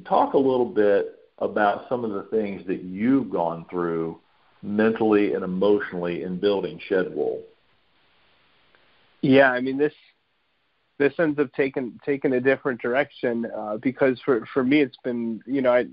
Talk 0.06 0.32
a 0.32 0.38
little 0.38 0.64
bit 0.64 1.17
about 1.40 1.88
some 1.88 2.04
of 2.04 2.12
the 2.12 2.24
things 2.24 2.66
that 2.66 2.82
you've 2.82 3.30
gone 3.30 3.64
through 3.70 4.18
mentally 4.62 5.34
and 5.34 5.44
emotionally 5.44 6.22
in 6.22 6.38
building 6.38 6.80
Shedwool. 6.90 7.40
Yeah, 9.22 9.50
I 9.50 9.60
mean 9.60 9.78
this 9.78 9.92
this 10.98 11.12
ends 11.18 11.38
up 11.38 11.52
taking 11.54 11.98
taking 12.04 12.32
a 12.32 12.40
different 12.40 12.80
direction 12.80 13.46
uh, 13.56 13.76
because 13.76 14.20
for 14.24 14.46
for 14.52 14.64
me 14.64 14.80
it's 14.80 14.96
been 15.04 15.40
you 15.46 15.62
know 15.62 15.72
I 15.72 15.86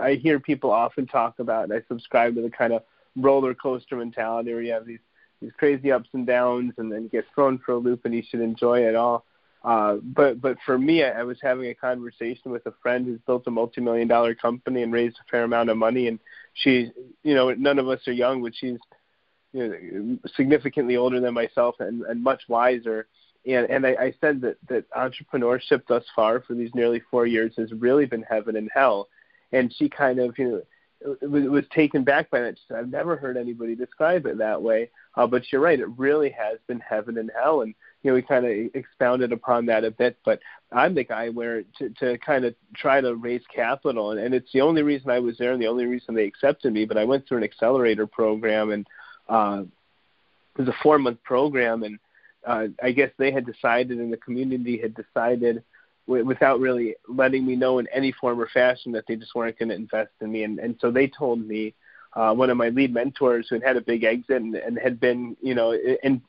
I 0.00 0.14
hear 0.14 0.40
people 0.40 0.70
often 0.70 1.06
talk 1.06 1.38
about 1.38 1.64
and 1.64 1.72
I 1.72 1.82
subscribe 1.88 2.34
to 2.36 2.42
the 2.42 2.50
kind 2.50 2.72
of 2.72 2.82
roller 3.16 3.54
coaster 3.54 3.96
mentality 3.96 4.52
where 4.52 4.62
you 4.62 4.72
have 4.72 4.86
these 4.86 5.00
these 5.40 5.52
crazy 5.58 5.90
ups 5.90 6.08
and 6.12 6.26
downs 6.26 6.72
and 6.78 6.90
then 6.90 7.08
get 7.08 7.24
thrown 7.34 7.58
for 7.58 7.72
a 7.72 7.76
loop 7.76 8.04
and 8.04 8.14
you 8.14 8.22
should 8.28 8.40
enjoy 8.40 8.80
it 8.80 8.94
all. 8.94 9.24
Uh, 9.64 9.96
but 10.02 10.40
but 10.40 10.56
for 10.66 10.76
me, 10.76 11.04
I, 11.04 11.20
I 11.20 11.22
was 11.22 11.38
having 11.40 11.66
a 11.66 11.74
conversation 11.74 12.50
with 12.50 12.66
a 12.66 12.74
friend 12.82 13.06
who's 13.06 13.20
built 13.26 13.46
a 13.46 13.50
multi-million 13.50 14.08
dollar 14.08 14.34
company 14.34 14.82
and 14.82 14.92
raised 14.92 15.16
a 15.16 15.30
fair 15.30 15.44
amount 15.44 15.70
of 15.70 15.76
money, 15.76 16.08
and 16.08 16.18
she's 16.54 16.88
you 17.22 17.34
know 17.34 17.52
none 17.52 17.78
of 17.78 17.88
us 17.88 18.00
are 18.08 18.12
young, 18.12 18.42
but 18.42 18.54
she's 18.54 18.78
you 19.52 19.68
know, 19.68 20.18
significantly 20.34 20.96
older 20.96 21.20
than 21.20 21.34
myself 21.34 21.76
and, 21.78 22.02
and 22.02 22.22
much 22.22 22.42
wiser. 22.48 23.06
And 23.46 23.70
and 23.70 23.86
I, 23.86 23.90
I 23.90 24.14
said 24.20 24.40
that 24.40 24.56
that 24.68 24.90
entrepreneurship 24.90 25.82
thus 25.88 26.04
far 26.14 26.40
for 26.40 26.54
these 26.54 26.74
nearly 26.74 27.00
four 27.10 27.26
years 27.26 27.52
has 27.56 27.72
really 27.72 28.06
been 28.06 28.22
heaven 28.22 28.56
and 28.56 28.68
hell, 28.74 29.08
and 29.52 29.72
she 29.72 29.88
kind 29.88 30.18
of 30.18 30.36
you 30.38 30.48
know 30.50 30.62
was, 31.22 31.44
was 31.44 31.64
taken 31.74 32.04
back 32.04 32.30
by 32.30 32.40
that. 32.40 32.56
She 32.58 32.64
said, 32.68 32.78
I've 32.78 32.90
never 32.90 33.16
heard 33.16 33.36
anybody 33.36 33.74
describe 33.74 34.26
it 34.26 34.38
that 34.38 34.62
way. 34.62 34.90
Uh, 35.16 35.26
but 35.26 35.50
you're 35.50 35.60
right, 35.60 35.78
it 35.78 35.88
really 35.98 36.30
has 36.30 36.58
been 36.66 36.80
heaven 36.80 37.18
and 37.18 37.30
hell. 37.34 37.62
And 37.62 37.74
you 38.02 38.10
know, 38.10 38.14
we 38.16 38.22
kind 38.22 38.44
of 38.44 38.74
expounded 38.74 39.32
upon 39.32 39.66
that 39.66 39.84
a 39.84 39.90
bit, 39.90 40.16
but 40.24 40.40
I'm 40.72 40.94
the 40.94 41.04
guy 41.04 41.28
where 41.28 41.62
to, 41.78 41.90
to 42.00 42.18
kind 42.18 42.44
of 42.44 42.54
try 42.74 43.00
to 43.00 43.14
raise 43.14 43.42
capital, 43.54 44.10
and, 44.10 44.20
and 44.20 44.34
it's 44.34 44.50
the 44.52 44.60
only 44.60 44.82
reason 44.82 45.10
I 45.10 45.20
was 45.20 45.38
there 45.38 45.52
and 45.52 45.62
the 45.62 45.68
only 45.68 45.86
reason 45.86 46.14
they 46.14 46.24
accepted 46.24 46.72
me. 46.72 46.84
But 46.84 46.98
I 46.98 47.04
went 47.04 47.26
through 47.26 47.38
an 47.38 47.44
accelerator 47.44 48.06
program, 48.06 48.72
and 48.72 48.86
uh, 49.28 49.62
it 50.56 50.60
was 50.60 50.68
a 50.68 50.76
four 50.82 50.98
month 50.98 51.22
program, 51.22 51.84
and 51.84 51.98
uh, 52.44 52.66
I 52.82 52.90
guess 52.90 53.10
they 53.18 53.30
had 53.30 53.46
decided, 53.46 53.98
and 53.98 54.12
the 54.12 54.16
community 54.16 54.78
had 54.78 54.94
decided, 54.94 55.62
w- 56.08 56.24
without 56.24 56.58
really 56.58 56.96
letting 57.08 57.46
me 57.46 57.54
know 57.54 57.78
in 57.78 57.86
any 57.94 58.10
form 58.10 58.40
or 58.40 58.48
fashion, 58.48 58.90
that 58.92 59.04
they 59.06 59.14
just 59.14 59.34
weren't 59.36 59.58
going 59.60 59.68
to 59.68 59.76
invest 59.76 60.10
in 60.20 60.32
me, 60.32 60.42
and, 60.42 60.58
and 60.58 60.76
so 60.80 60.90
they 60.90 61.06
told 61.06 61.46
me. 61.46 61.74
Uh, 62.14 62.34
one 62.34 62.50
of 62.50 62.58
my 62.58 62.68
lead 62.68 62.92
mentors 62.92 63.46
who 63.48 63.54
had 63.54 63.64
had 63.64 63.76
a 63.78 63.80
big 63.80 64.04
exit 64.04 64.42
and, 64.42 64.54
and 64.54 64.78
had 64.78 65.00
been, 65.00 65.34
you 65.40 65.54
know, 65.54 65.72
in, 65.72 66.20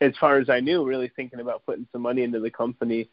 as 0.00 0.12
far 0.18 0.38
as 0.38 0.50
I 0.50 0.60
knew, 0.60 0.84
really 0.84 1.10
thinking 1.14 1.40
about 1.40 1.64
putting 1.64 1.86
some 1.92 2.02
money 2.02 2.22
into 2.22 2.40
the 2.40 2.50
company. 2.50 3.08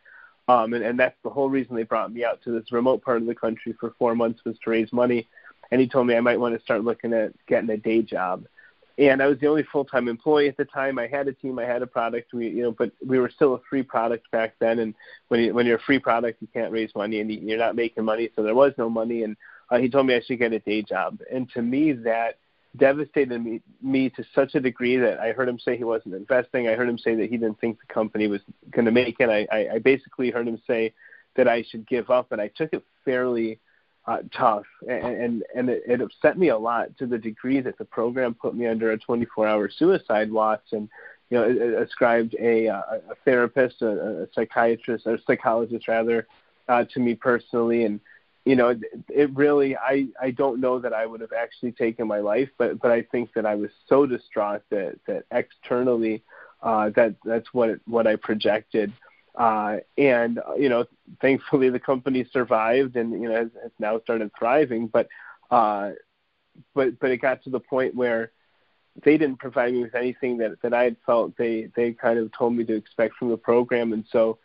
Um, 0.48 0.74
and, 0.74 0.84
and 0.84 1.00
that's 1.00 1.16
the 1.24 1.30
whole 1.30 1.50
reason 1.50 1.76
they 1.76 1.84
brought 1.84 2.12
me 2.12 2.26
out 2.26 2.42
to 2.44 2.52
this 2.52 2.72
remote 2.72 3.04
part 3.04 3.22
of 3.22 3.28
the 3.28 3.36
country 3.36 3.74
for 3.80 3.94
four 3.98 4.16
months 4.16 4.42
was 4.46 4.58
to 4.64 4.70
raise 4.70 4.92
money. 4.92 5.28
And 5.72 5.80
he 5.80 5.88
told 5.88 6.08
me 6.08 6.16
I 6.16 6.22
might 6.22 6.40
want 6.40 6.56
to 6.56 6.62
start 6.62 6.84
looking 6.84 7.14
at 7.14 7.34
getting 7.48 7.70
a 7.70 7.78
day 7.78 8.02
job. 8.02 8.46
and 8.98 9.24
I 9.24 9.28
was 9.28 9.40
the 9.40 9.48
only 9.48 9.64
full 9.72 9.86
time 9.86 10.08
employee 10.08 10.50
at 10.50 10.58
the 10.58 10.66
time. 10.66 11.00
I 11.00 11.08
had 11.08 11.28
a 11.28 11.34
team, 11.34 11.58
I 11.58 11.64
had 11.64 11.82
a 11.82 11.88
product, 11.88 12.34
we 12.34 12.50
you 12.50 12.64
know, 12.64 12.72
but 12.72 12.92
we 13.06 13.20
were 13.20 13.30
still 13.30 13.56
a 13.56 13.60
free 13.70 13.84
product 13.84 14.30
back 14.32 14.56
then. 14.60 14.80
And 14.80 14.94
when 15.30 15.40
you, 15.40 15.54
when 15.54 15.66
you're 15.66 15.78
a 15.78 15.84
free 15.84 16.00
product, 16.00 16.42
you 16.42 16.48
can't 16.54 16.72
raise 16.72 16.94
money, 16.96 17.20
and 17.20 17.32
you're 17.32 17.58
not 17.58 17.76
making 17.76 18.06
money, 18.06 18.30
so 18.36 18.44
there 18.44 18.54
was 18.54 18.74
no 18.78 18.90
money. 18.90 19.24
And 19.24 19.36
uh, 19.72 19.78
he 19.78 19.90
told 19.90 20.06
me 20.06 20.16
I 20.16 20.22
should 20.22 20.40
get 20.40 20.54
a 20.54 20.60
day 20.60 20.84
job, 20.84 21.20
and 21.32 21.50
to 21.52 21.62
me 21.62 21.94
that 21.94 22.38
devastated 22.78 23.40
me, 23.40 23.62
me 23.82 24.10
to 24.10 24.24
such 24.34 24.56
a 24.56 24.60
degree 24.60 24.98
that 24.98 25.20
I 25.20 25.32
heard 25.32 25.48
him 25.48 25.60
say 25.60 25.78
he 25.78 25.84
wasn't 25.84 26.16
investing. 26.16 26.68
I 26.68 26.76
heard 26.76 26.90
him 26.90 26.98
say 26.98 27.16
that 27.16 27.30
he 27.30 27.38
didn't 27.38 27.60
think 27.60 27.80
the 27.80 27.94
company 27.94 28.28
was 28.28 28.42
going 28.72 28.86
to 28.86 28.92
make 28.92 29.18
it. 29.20 29.30
I, 29.30 29.48
I, 29.52 29.76
I 29.76 29.80
basically 29.80 30.32
heard 30.32 30.48
him 30.48 30.62
say 30.66 30.94
that 31.36 31.48
I 31.48 31.64
should 31.64 31.88
give 31.88 32.10
up, 32.10 32.32
and 32.32 32.42
I 32.42 32.48
took 32.50 32.74
it 32.74 32.84
fairly 33.06 33.60
uh, 34.06 34.20
tough, 34.36 34.66
and 34.88 35.06
and, 35.06 35.44
and 35.56 35.70
it, 35.70 35.84
it 35.88 36.02
upset 36.02 36.38
me 36.38 36.50
a 36.50 36.58
lot 36.58 36.98
to 36.98 37.06
the 37.06 37.18
degree 37.18 37.62
that 37.62 37.78
the 37.78 37.86
program 37.86 38.34
put 38.34 38.56
me 38.56 38.68
under 38.68 38.92
a 38.92 38.98
24-hour 38.98 39.70
suicide 39.70 40.32
watch, 40.32 40.66
and 40.72 40.90
you 41.30 41.38
know, 41.38 41.80
ascribed 41.82 42.36
a, 42.40 42.68
a, 42.68 42.76
a 43.10 43.16
therapist, 43.26 43.82
a, 43.82 44.24
a 44.24 44.28
psychiatrist, 44.34 45.08
or 45.08 45.18
psychologist 45.26 45.88
rather, 45.88 46.28
uh, 46.68 46.84
to 46.86 47.00
me 47.00 47.16
personally, 47.16 47.86
and 47.86 48.00
you 48.46 48.56
know, 48.56 48.78
it, 49.10 49.34
really, 49.36 49.78
I 49.78 50.08
I 50.22 50.32
don't 50.32 50.60
know 50.60 50.80
that 50.80 50.94
I 50.94 51.06
would 51.06 51.22
have 51.22 51.32
actually 51.32 51.72
taken 51.72 52.08
my 52.08 52.20
life, 52.20 52.50
but 52.58 52.80
but 52.80 52.92
I 52.92 53.02
think 53.04 53.34
that 53.34 53.46
I 53.46 53.56
was 53.56 53.72
so 53.88 54.06
distraught 54.06 54.64
that 54.70 55.00
that 55.08 55.24
externally, 55.32 56.24
uh, 56.62 56.90
that 56.96 57.16
that's 57.24 57.54
what 57.54 57.80
what 57.86 58.06
I 58.06 58.18
projected. 58.18 58.92
Uh, 59.36 59.78
and 59.98 60.40
you 60.58 60.70
know, 60.70 60.86
thankfully 61.22 61.70
the 61.70 61.80
company 61.80 62.28
survived 62.32 62.98
and 62.98 63.14
you 63.14 63.30
know 63.30 63.36
has, 63.36 63.50
has 63.62 63.72
now 63.80 64.00
started 64.02 64.30
thriving. 64.38 64.88
But 64.88 65.08
uh, 65.50 65.92
but 66.74 67.00
but 67.00 67.12
it 67.12 67.18
got 67.18 67.44
to 67.44 67.50
the 67.50 67.62
point 67.62 67.96
where 67.96 68.32
they 69.04 69.18
didn't 69.18 69.40
provide 69.40 69.74
me 69.74 69.84
with 69.84 69.96
anything 69.96 70.38
that 70.40 70.62
that 70.62 70.74
I 70.74 70.84
had 70.84 70.98
felt 71.06 71.38
they 71.38 71.70
they 71.78 71.94
kind 71.94 72.20
of 72.20 72.32
told 72.34 72.56
me 72.56 72.66
to 72.66 72.76
expect 72.76 73.16
from 73.16 73.30
the 73.30 73.38
program, 73.38 73.94
and 73.94 74.04
so 74.12 74.38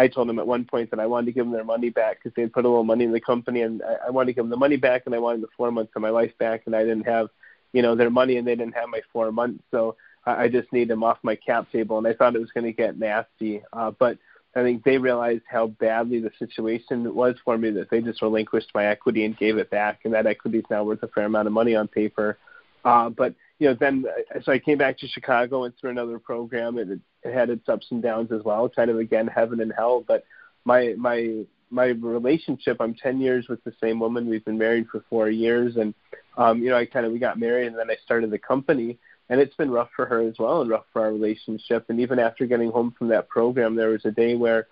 I 0.00 0.08
told 0.08 0.28
them 0.28 0.38
at 0.38 0.46
one 0.46 0.64
point 0.64 0.90
that 0.90 1.00
I 1.00 1.06
wanted 1.06 1.26
to 1.26 1.32
give 1.32 1.44
them 1.44 1.52
their 1.52 1.64
money 1.64 1.90
back 1.90 2.18
because 2.18 2.34
they 2.34 2.42
had 2.42 2.52
put 2.52 2.64
a 2.64 2.68
little 2.68 2.84
money 2.84 3.04
in 3.04 3.12
the 3.12 3.20
company, 3.20 3.60
and 3.62 3.82
I, 3.82 4.06
I 4.06 4.10
wanted 4.10 4.28
to 4.28 4.32
give 4.32 4.44
them 4.44 4.50
the 4.50 4.56
money 4.56 4.76
back, 4.76 5.02
and 5.04 5.14
I 5.14 5.18
wanted 5.18 5.42
the 5.42 5.48
four 5.56 5.70
months 5.70 5.92
of 5.94 6.02
my 6.02 6.10
life 6.10 6.32
back, 6.38 6.62
and 6.66 6.74
I 6.74 6.80
didn't 6.80 7.06
have 7.06 7.28
you 7.72 7.82
know 7.82 7.94
their 7.94 8.10
money, 8.10 8.38
and 8.38 8.46
they 8.46 8.56
didn't 8.56 8.74
have 8.74 8.88
my 8.88 9.02
four 9.12 9.30
months, 9.30 9.62
so 9.70 9.96
I, 10.24 10.44
I 10.44 10.48
just 10.48 10.72
needed 10.72 10.88
them 10.88 11.04
off 11.04 11.18
my 11.22 11.36
cap 11.36 11.70
table, 11.70 11.98
and 11.98 12.06
I 12.06 12.14
thought 12.14 12.34
it 12.34 12.40
was 12.40 12.52
going 12.52 12.64
to 12.64 12.72
get 12.72 12.98
nasty, 12.98 13.62
uh, 13.72 13.90
but 13.90 14.18
I 14.56 14.62
think 14.62 14.82
they 14.82 14.98
realized 14.98 15.44
how 15.48 15.68
badly 15.68 16.20
the 16.20 16.32
situation 16.38 17.14
was 17.14 17.36
for 17.44 17.56
me 17.56 17.70
that 17.70 17.90
they 17.90 18.00
just 18.00 18.22
relinquished 18.22 18.70
my 18.74 18.86
equity 18.86 19.24
and 19.24 19.36
gave 19.36 19.58
it 19.58 19.70
back, 19.70 20.00
and 20.04 20.14
that 20.14 20.26
equity 20.26 20.58
is 20.58 20.64
now 20.70 20.82
worth 20.82 21.02
a 21.02 21.08
fair 21.08 21.26
amount 21.26 21.46
of 21.46 21.52
money 21.52 21.76
on 21.76 21.86
paper. 21.86 22.38
Uh, 22.84 23.10
but 23.10 23.34
you 23.58 23.68
know, 23.68 23.76
then 23.78 24.04
uh, 24.34 24.40
so 24.42 24.52
I 24.52 24.58
came 24.58 24.78
back 24.78 24.98
to 24.98 25.08
Chicago 25.08 25.64
and 25.64 25.74
through 25.76 25.90
another 25.90 26.18
program. 26.18 26.78
It, 26.78 26.88
it 27.22 27.34
had 27.34 27.50
its 27.50 27.68
ups 27.68 27.86
and 27.90 28.02
downs 28.02 28.32
as 28.32 28.42
well, 28.42 28.68
kind 28.68 28.90
of 28.90 28.98
again 28.98 29.26
heaven 29.26 29.60
and 29.60 29.72
hell. 29.76 30.04
But 30.06 30.24
my 30.64 30.94
my 30.96 31.44
my 31.70 31.86
relationship, 31.86 32.78
I'm 32.80 32.94
10 32.94 33.20
years 33.20 33.46
with 33.48 33.62
the 33.62 33.72
same 33.80 34.00
woman. 34.00 34.28
We've 34.28 34.44
been 34.44 34.58
married 34.58 34.88
for 34.90 35.04
four 35.08 35.30
years, 35.30 35.76
and 35.76 35.94
um, 36.36 36.62
you 36.62 36.70
know, 36.70 36.76
I 36.76 36.86
kind 36.86 37.06
of 37.06 37.12
we 37.12 37.18
got 37.18 37.38
married, 37.38 37.68
and 37.68 37.78
then 37.78 37.90
I 37.90 37.96
started 38.04 38.30
the 38.30 38.38
company 38.38 38.98
and 39.30 39.40
it's 39.40 39.54
been 39.54 39.70
rough 39.70 39.88
for 39.96 40.04
her 40.04 40.26
as 40.28 40.34
well 40.38 40.60
and 40.60 40.68
rough 40.68 40.84
for 40.92 41.02
our 41.02 41.12
relationship 41.12 41.86
and 41.88 42.00
even 42.00 42.18
after 42.18 42.44
getting 42.44 42.70
home 42.70 42.94
from 42.98 43.08
that 43.08 43.28
program 43.28 43.74
there 43.74 43.88
was 43.88 44.04
a 44.04 44.10
day 44.10 44.34
where 44.34 44.66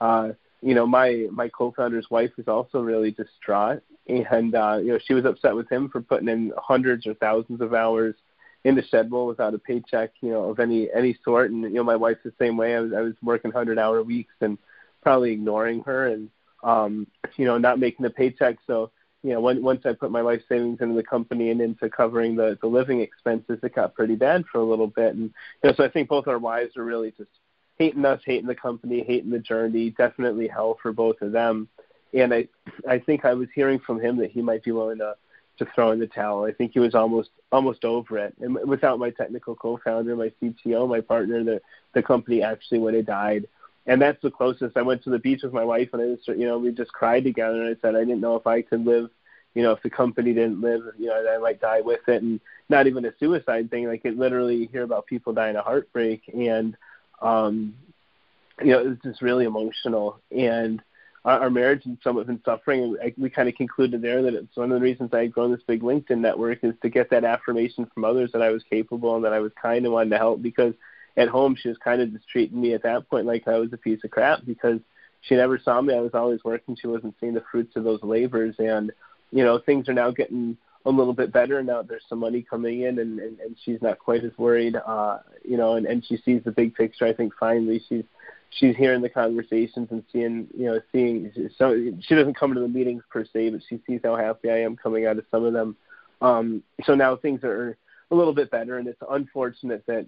uh 0.00 0.30
you 0.64 0.74
know 0.74 0.86
my 0.86 1.26
my 1.30 1.48
co-founder's 1.48 2.08
wife 2.10 2.30
was 2.36 2.48
also 2.48 2.80
really 2.80 3.10
distraught. 3.10 3.82
And 4.08 4.54
uh 4.54 4.78
you 4.82 4.92
know 4.92 4.98
she 5.04 5.14
was 5.14 5.24
upset 5.24 5.54
with 5.54 5.70
him 5.70 5.88
for 5.88 6.00
putting 6.00 6.28
in 6.28 6.52
hundreds 6.56 7.06
or 7.06 7.14
thousands 7.14 7.60
of 7.60 7.74
hours 7.74 8.14
into 8.64 8.82
Shedwool 8.82 9.28
without 9.28 9.54
a 9.54 9.58
paycheck 9.58 10.12
you 10.22 10.30
know 10.30 10.44
of 10.44 10.58
any 10.58 10.88
any 10.92 11.18
sort. 11.22 11.50
And 11.50 11.62
you 11.62 11.74
know 11.74 11.84
my 11.84 11.96
wife's 11.96 12.24
the 12.24 12.32
same 12.38 12.56
way. 12.56 12.74
I 12.74 12.80
was 12.80 12.92
i 12.94 13.00
was 13.00 13.14
working 13.22 13.50
hundred 13.52 13.78
hour 13.78 14.02
weeks 14.02 14.34
and 14.40 14.56
probably 15.02 15.32
ignoring 15.32 15.82
her 15.82 16.08
and 16.08 16.30
um 16.62 17.06
you 17.36 17.44
know 17.44 17.58
not 17.58 17.78
making 17.78 18.04
the 18.04 18.10
paycheck. 18.10 18.56
So 18.66 18.90
you 19.22 19.32
know, 19.32 19.40
when, 19.40 19.62
once 19.62 19.80
I 19.86 19.94
put 19.94 20.10
my 20.10 20.20
life 20.20 20.42
savings 20.50 20.82
into 20.82 20.94
the 20.94 21.02
company 21.02 21.50
and 21.50 21.58
into 21.62 21.88
covering 21.88 22.36
the, 22.36 22.58
the 22.60 22.66
living 22.66 23.00
expenses, 23.00 23.58
it 23.62 23.74
got 23.74 23.94
pretty 23.94 24.16
bad 24.16 24.44
for 24.52 24.58
a 24.58 24.64
little 24.64 24.86
bit. 24.86 25.14
And 25.14 25.32
you 25.62 25.70
know, 25.70 25.74
so 25.74 25.82
I 25.82 25.88
think 25.88 26.10
both 26.10 26.28
our 26.28 26.38
wives 26.38 26.76
are 26.76 26.84
really 26.84 27.10
just 27.16 27.30
hating 27.78 28.04
us, 28.04 28.20
hating 28.24 28.46
the 28.46 28.54
company, 28.54 29.04
hating 29.06 29.30
the 29.30 29.38
journey. 29.38 29.90
Definitely 29.90 30.48
hell 30.48 30.78
for 30.80 30.92
both 30.92 31.20
of 31.20 31.32
them. 31.32 31.68
And 32.12 32.32
I, 32.32 32.48
I 32.88 32.98
think 32.98 33.24
I 33.24 33.34
was 33.34 33.48
hearing 33.54 33.80
from 33.80 34.00
him 34.00 34.16
that 34.18 34.30
he 34.30 34.42
might 34.42 34.64
be 34.64 34.72
willing 34.72 34.98
to 34.98 35.16
to 35.56 35.66
throw 35.72 35.92
in 35.92 36.00
the 36.00 36.08
towel. 36.08 36.44
I 36.44 36.52
think 36.52 36.72
he 36.72 36.80
was 36.80 36.94
almost 36.96 37.30
almost 37.52 37.84
over 37.84 38.18
it. 38.18 38.34
And 38.40 38.58
without 38.66 38.98
my 38.98 39.10
technical 39.10 39.54
co-founder, 39.54 40.16
my 40.16 40.32
CTO, 40.42 40.88
my 40.88 41.00
partner, 41.00 41.44
the 41.44 41.60
the 41.94 42.02
company 42.02 42.42
actually 42.42 42.80
would 42.80 42.94
have 42.94 43.06
died 43.06 43.46
and 43.86 44.00
that's 44.00 44.20
the 44.22 44.30
closest. 44.30 44.76
I 44.76 44.82
went 44.82 45.02
to 45.04 45.10
the 45.10 45.18
beach 45.18 45.42
with 45.42 45.52
my 45.52 45.64
wife, 45.64 45.90
and 45.92 46.02
I 46.02 46.14
just, 46.14 46.28
you 46.28 46.46
know, 46.46 46.58
we 46.58 46.70
just 46.72 46.92
cried 46.92 47.24
together. 47.24 47.62
And 47.62 47.76
I 47.76 47.80
said, 47.80 47.94
I 47.94 48.00
didn't 48.00 48.20
know 48.20 48.36
if 48.36 48.46
I 48.46 48.62
could 48.62 48.84
live, 48.84 49.10
you 49.54 49.62
know, 49.62 49.72
if 49.72 49.82
the 49.82 49.90
company 49.90 50.32
didn't 50.32 50.60
live, 50.60 50.82
you 50.98 51.06
know, 51.06 51.34
I 51.34 51.38
might 51.38 51.60
die 51.60 51.82
with 51.82 52.00
it. 52.08 52.22
And 52.22 52.40
not 52.70 52.86
even 52.86 53.04
a 53.04 53.12
suicide 53.20 53.70
thing. 53.70 53.86
Like 53.86 54.04
it 54.04 54.16
literally 54.16 54.56
you 54.56 54.68
hear 54.68 54.84
about 54.84 55.06
people 55.06 55.34
dying 55.34 55.56
of 55.56 55.64
heartbreak, 55.64 56.22
and 56.32 56.76
um, 57.24 57.74
you 58.60 58.70
know, 58.70 58.92
it's 58.92 59.02
just 59.02 59.22
really 59.22 59.46
emotional. 59.46 60.20
And 60.30 60.80
our, 61.24 61.40
our 61.40 61.50
marriage 61.50 61.86
and 61.86 61.98
some 62.04 62.16
have 62.18 62.26
been 62.26 62.42
suffering. 62.44 62.82
And 62.82 62.98
I, 63.02 63.14
we 63.16 63.30
kind 63.30 63.48
of 63.48 63.54
concluded 63.54 64.02
there 64.02 64.22
that 64.22 64.34
it's 64.34 64.56
one 64.56 64.70
of 64.70 64.78
the 64.78 64.84
reasons 64.84 65.10
I 65.12 65.22
had 65.22 65.32
grown 65.32 65.50
this 65.50 65.62
big 65.66 65.82
LinkedIn 65.82 66.18
network 66.18 66.62
is 66.62 66.74
to 66.82 66.88
get 66.88 67.10
that 67.10 67.24
affirmation 67.24 67.90
from 67.92 68.04
others 68.04 68.30
that 68.32 68.42
I 68.42 68.50
was 68.50 68.62
capable 68.70 69.16
and 69.16 69.24
that 69.24 69.32
I 69.32 69.40
was 69.40 69.52
kind 69.60 69.84
and 69.84 69.92
wanted 69.92 70.10
to 70.10 70.18
help 70.18 70.42
because 70.42 70.74
at 71.16 71.28
home 71.28 71.56
she 71.58 71.68
was 71.68 71.78
kind 71.78 72.00
of 72.00 72.12
just 72.12 72.28
treating 72.28 72.60
me 72.60 72.74
at 72.74 72.82
that 72.82 73.08
point 73.08 73.26
like 73.26 73.48
I 73.48 73.58
was 73.58 73.72
a 73.72 73.78
piece 73.78 74.02
of 74.04 74.10
crap 74.10 74.44
because 74.44 74.80
she 75.22 75.34
never 75.36 75.58
saw 75.58 75.80
me. 75.80 75.94
I 75.94 76.00
was 76.00 76.14
always 76.14 76.44
working. 76.44 76.76
She 76.76 76.86
wasn't 76.86 77.14
seeing 77.18 77.34
the 77.34 77.44
fruits 77.50 77.76
of 77.76 77.84
those 77.84 78.02
labors, 78.02 78.56
and 78.58 78.92
you 79.30 79.42
know 79.42 79.58
things 79.58 79.88
are 79.88 79.94
now 79.94 80.10
getting 80.10 80.58
a 80.84 80.90
little 80.90 81.14
bit 81.14 81.32
better 81.32 81.62
now. 81.62 81.82
There's 81.82 82.04
some 82.08 82.18
money 82.18 82.42
coming 82.42 82.82
in, 82.82 82.98
and 82.98 83.18
and, 83.18 83.38
and 83.40 83.56
she's 83.64 83.80
not 83.80 83.98
quite 83.98 84.24
as 84.24 84.36
worried. 84.36 84.76
Uh, 84.76 85.18
you 85.44 85.56
know, 85.56 85.76
and 85.76 85.86
and 85.86 86.04
she 86.04 86.16
sees 86.18 86.42
the 86.44 86.52
big 86.52 86.74
picture. 86.74 87.06
I 87.06 87.12
think 87.12 87.32
finally 87.38 87.82
she's 87.88 88.04
she's 88.50 88.76
hearing 88.76 89.02
the 89.02 89.08
conversations 89.08 89.88
and 89.90 90.04
seeing 90.12 90.46
you 90.56 90.66
know 90.66 90.80
seeing 90.92 91.32
so 91.56 91.74
she 92.00 92.14
doesn't 92.14 92.38
come 92.38 92.54
to 92.54 92.60
the 92.60 92.68
meetings 92.68 93.02
per 93.10 93.24
se, 93.24 93.50
but 93.50 93.62
she 93.68 93.80
sees 93.86 94.00
how 94.04 94.16
happy 94.16 94.50
I 94.50 94.60
am 94.60 94.76
coming 94.76 95.06
out 95.06 95.18
of 95.18 95.24
some 95.30 95.44
of 95.44 95.52
them. 95.52 95.76
Um, 96.20 96.62
so 96.84 96.94
now 96.94 97.16
things 97.16 97.42
are 97.44 97.76
a 98.10 98.14
little 98.14 98.34
bit 98.34 98.50
better, 98.50 98.78
and 98.78 98.86
it's 98.88 99.02
unfortunate 99.10 99.84
that 99.86 100.06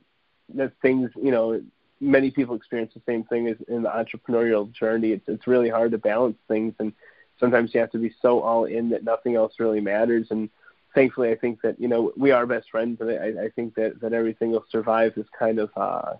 that 0.55 0.73
things 0.83 1.11
you 1.17 1.31
know 1.31 1.61
many 2.01 2.31
people 2.31 2.55
experience 2.55 2.93
the 2.95 3.03
same 3.07 3.25
thing 3.25 3.49
as 3.49 3.57
in 3.69 3.83
the 3.83 3.89
entrepreneurial 3.89 4.71
journey. 4.73 5.13
It's 5.13 5.29
it's 5.29 5.47
really 5.47 5.71
hard 5.71 5.93
to 5.93 5.99
balance 5.99 6.39
things, 6.49 6.75
and 6.79 6.93
sometimes 7.39 7.75
you 7.75 7.81
have 7.81 7.93
to 7.93 7.99
be 7.99 8.15
so 8.21 8.41
all 8.41 8.65
in 8.65 8.91
that 8.91 9.05
nothing 9.05 9.35
else 9.35 9.55
really 9.59 9.81
matters. 9.81 10.29
And 10.31 10.49
thankfully, 10.97 11.31
I 11.31 11.37
think 11.37 11.61
that 11.63 11.79
you 11.79 11.87
know 11.87 12.13
we 12.17 12.33
are 12.33 12.47
best 12.47 12.71
friends, 12.71 13.01
and 13.01 13.11
I, 13.11 13.45
I 13.45 13.49
think 13.55 13.77
that 13.77 14.01
that 14.01 14.13
everything 14.13 14.51
will 14.51 14.65
survive 14.71 15.13
this 15.15 15.29
kind 15.39 15.61
of 15.61 15.71
uh, 15.77 16.15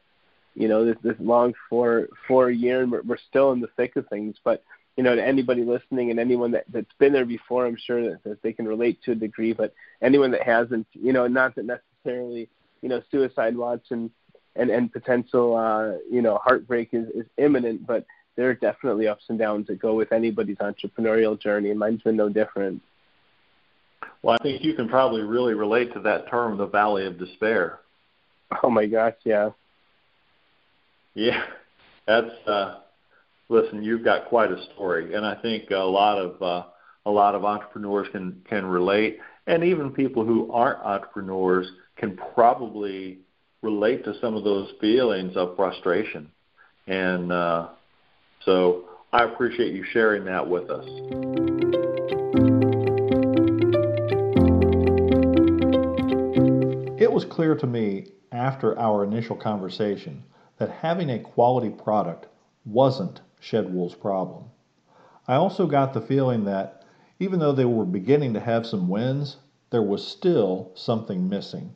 you 0.55 0.69
know 0.69 0.85
this 0.85 0.97
this 1.03 1.17
long 1.19 1.55
four 1.69 2.09
four 2.29 2.51
year, 2.51 2.83
and 2.83 2.93
we're, 2.93 3.03
we're 3.03 3.17
still 3.29 3.51
in 3.53 3.61
the 3.61 3.71
thick 3.77 3.97
of 3.97 4.07
things. 4.09 4.37
But 4.45 4.63
you 4.97 5.03
know, 5.03 5.17
to 5.17 5.27
anybody 5.27 5.65
listening 5.65 6.11
and 6.11 6.21
anyone 6.21 6.53
that 6.53 6.67
that's 6.69 6.95
been 6.99 7.13
there 7.13 7.25
before, 7.25 7.67
I'm 7.67 7.77
sure 7.77 8.11
that, 8.11 8.23
that 8.25 8.43
they 8.43 8.53
can 8.53 8.69
relate 8.69 9.03
to 9.05 9.13
a 9.13 9.17
degree. 9.17 9.53
But 9.53 9.75
anyone 10.01 10.31
that 10.31 10.43
hasn't, 10.43 10.87
you 10.93 11.13
know, 11.13 11.27
not 11.27 11.57
that 11.57 11.65
necessarily 11.65 12.49
you 12.83 12.91
know 12.91 13.03
suicide 13.11 13.57
watch 13.57 13.87
and 13.91 14.11
and 14.55 14.71
and 14.71 14.93
potential 14.93 15.57
uh, 15.57 15.99
you 16.11 16.23
know 16.23 16.39
heartbreak 16.45 16.91
is 16.93 17.09
is 17.09 17.27
imminent, 17.39 17.87
but 17.87 18.05
there 18.37 18.51
are 18.51 18.55
definitely 18.55 19.09
ups 19.09 19.25
and 19.31 19.39
downs 19.39 19.69
that 19.69 19.79
go 19.79 19.95
with 19.95 20.13
anybody's 20.13 20.59
entrepreneurial 20.59 21.41
journey, 21.41 21.71
and 21.71 21.79
mine's 21.79 22.03
been 22.03 22.17
no 22.17 22.29
different. 22.29 22.83
Well, 24.23 24.37
I 24.39 24.43
think 24.43 24.65
you 24.65 24.75
can 24.75 24.89
probably 24.89 25.23
really 25.23 25.55
relate 25.55 25.93
to 25.95 26.01
that 26.01 26.29
term, 26.29 26.59
the 26.59 26.67
valley 26.67 27.07
of 27.07 27.19
despair. 27.19 27.81
Oh 28.63 28.71
my 28.71 28.87
gosh, 28.87 29.15
yeah. 29.25 29.51
Yeah, 31.15 31.43
that's. 32.07 32.31
uh 32.47 32.81
Listen, 33.49 33.83
you've 33.83 34.05
got 34.05 34.27
quite 34.27 34.51
a 34.51 34.61
story, 34.75 35.15
and 35.15 35.25
I 35.25 35.37
think 35.37 35.71
a 35.71 35.77
lot 35.77 36.19
of 36.19 36.43
uh, 36.43 36.67
a 37.05 37.11
lot 37.11 37.37
of 37.37 37.45
entrepreneurs 37.45 38.09
can 38.11 38.43
can 38.49 38.67
relate, 38.67 39.19
and 39.47 39.63
even 39.63 39.93
people 39.93 40.25
who 40.25 40.51
aren't 40.51 40.81
entrepreneurs 40.81 41.71
can 41.97 42.19
probably 42.35 43.19
relate 43.63 44.05
to 44.05 44.19
some 44.21 44.35
of 44.35 44.43
those 44.43 44.71
feelings 44.81 45.37
of 45.37 45.55
frustration. 45.55 46.31
And 46.89 47.31
uh, 47.31 47.69
so 48.45 48.87
I 49.13 49.25
appreciate 49.25 49.75
you 49.75 49.85
sharing 49.93 50.25
that 50.25 50.47
with 50.47 50.71
us. 50.71 51.76
Was 57.17 57.25
clear 57.25 57.55
to 57.55 57.67
me 57.67 58.07
after 58.31 58.79
our 58.79 59.03
initial 59.03 59.37
conversation 59.37 60.23
that 60.59 60.69
having 60.69 61.09
a 61.09 61.19
quality 61.19 61.71
product 61.71 62.27
wasn't 62.67 63.23
Shedwool's 63.41 63.95
problem. 63.95 64.45
I 65.27 65.37
also 65.37 65.67
got 65.67 65.95
the 65.95 66.03
feeling 66.03 66.45
that 66.45 66.85
even 67.19 67.39
though 67.39 67.53
they 67.53 67.65
were 67.65 67.87
beginning 67.87 68.35
to 68.35 68.41
have 68.41 68.67
some 68.67 68.91
wins, 68.91 69.39
there 69.71 69.83
was 69.83 70.07
still 70.07 70.73
something 70.75 71.27
missing. 71.27 71.75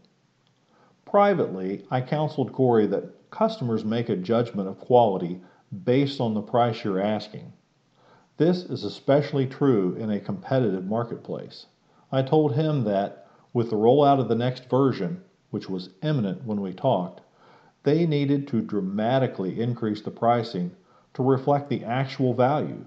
Privately, 1.07 1.87
I 1.91 2.03
counseled 2.03 2.53
Corey 2.53 2.87
that 2.89 3.31
customers 3.31 3.83
make 3.83 4.11
a 4.11 4.17
judgment 4.17 4.69
of 4.69 4.79
quality 4.79 5.41
based 5.85 6.21
on 6.21 6.35
the 6.35 6.43
price 6.43 6.85
you're 6.85 7.01
asking. 7.01 7.51
This 8.37 8.65
is 8.65 8.85
especially 8.85 9.47
true 9.47 9.95
in 9.95 10.11
a 10.11 10.21
competitive 10.21 10.85
marketplace. 10.85 11.65
I 12.13 12.21
told 12.21 12.57
him 12.57 12.85
that 12.85 13.27
with 13.55 13.71
the 13.71 13.77
rollout 13.77 14.21
of 14.21 14.29
the 14.29 14.35
next 14.35 14.69
version, 14.69 15.23
which 15.51 15.69
was 15.69 15.91
imminent 16.03 16.45
when 16.45 16.61
we 16.61 16.73
talked, 16.73 17.21
they 17.83 18.07
needed 18.07 18.47
to 18.49 18.61
dramatically 18.61 19.61
increase 19.61 20.03
the 20.03 20.11
pricing 20.11 20.71
to 21.15 21.23
reflect 21.23 21.69
the 21.69 21.85
actual 21.85 22.35
value. 22.35 22.85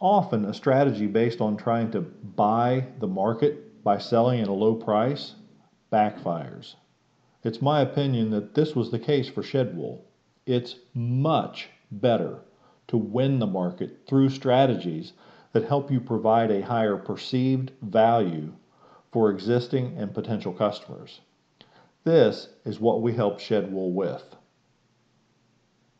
Often, 0.00 0.44
a 0.44 0.54
strategy 0.54 1.06
based 1.06 1.40
on 1.40 1.56
trying 1.56 1.90
to 1.92 2.00
buy 2.00 2.86
the 2.98 3.06
market 3.06 3.82
by 3.84 3.98
selling 3.98 4.40
at 4.40 4.48
a 4.48 4.52
low 4.52 4.74
price 4.74 5.34
backfires. 5.92 6.74
It's 7.42 7.62
my 7.62 7.80
opinion 7.80 8.30
that 8.30 8.54
this 8.54 8.74
was 8.74 8.90
the 8.90 8.98
case 8.98 9.28
for 9.28 9.42
Shedwool. 9.42 10.00
It's 10.46 10.76
much 10.94 11.68
better 11.90 12.40
to 12.88 12.96
win 12.96 13.38
the 13.38 13.46
market 13.46 14.00
through 14.06 14.30
strategies 14.30 15.12
that 15.52 15.64
help 15.64 15.90
you 15.90 16.00
provide 16.00 16.50
a 16.50 16.62
higher 16.62 16.96
perceived 16.96 17.72
value 17.82 18.52
for 19.12 19.30
existing 19.30 19.96
and 19.96 20.14
potential 20.14 20.52
customers. 20.52 21.20
This 22.04 22.48
is 22.64 22.80
what 22.80 23.02
we 23.02 23.12
help 23.12 23.38
Shedwool 23.38 23.92
with. 23.92 24.36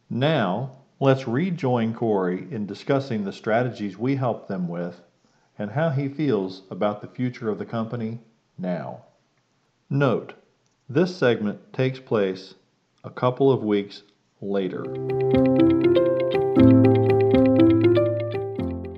Now, 0.09 0.78
let's 0.99 1.28
rejoin 1.28 1.92
Corey 1.92 2.47
in 2.50 2.66
discussing 2.66 3.25
the 3.25 3.33
strategies 3.33 3.99
we 3.99 4.16
help 4.16 4.49
them 4.49 4.66
with 4.66 5.02
and 5.59 5.71
how 5.71 5.90
he 5.90 6.09
feels 6.09 6.62
about 6.71 7.02
the 7.02 7.09
future 7.09 7.50
of 7.50 7.59
the 7.59 7.66
company 7.66 8.19
now. 8.57 9.04
Note, 9.90 10.33
this 10.88 11.14
segment 11.14 11.73
takes 11.75 11.99
place 11.99 12.54
a 13.04 13.11
couple 13.11 13.52
of 13.52 13.62
weeks 13.62 14.02
later. 14.40 14.85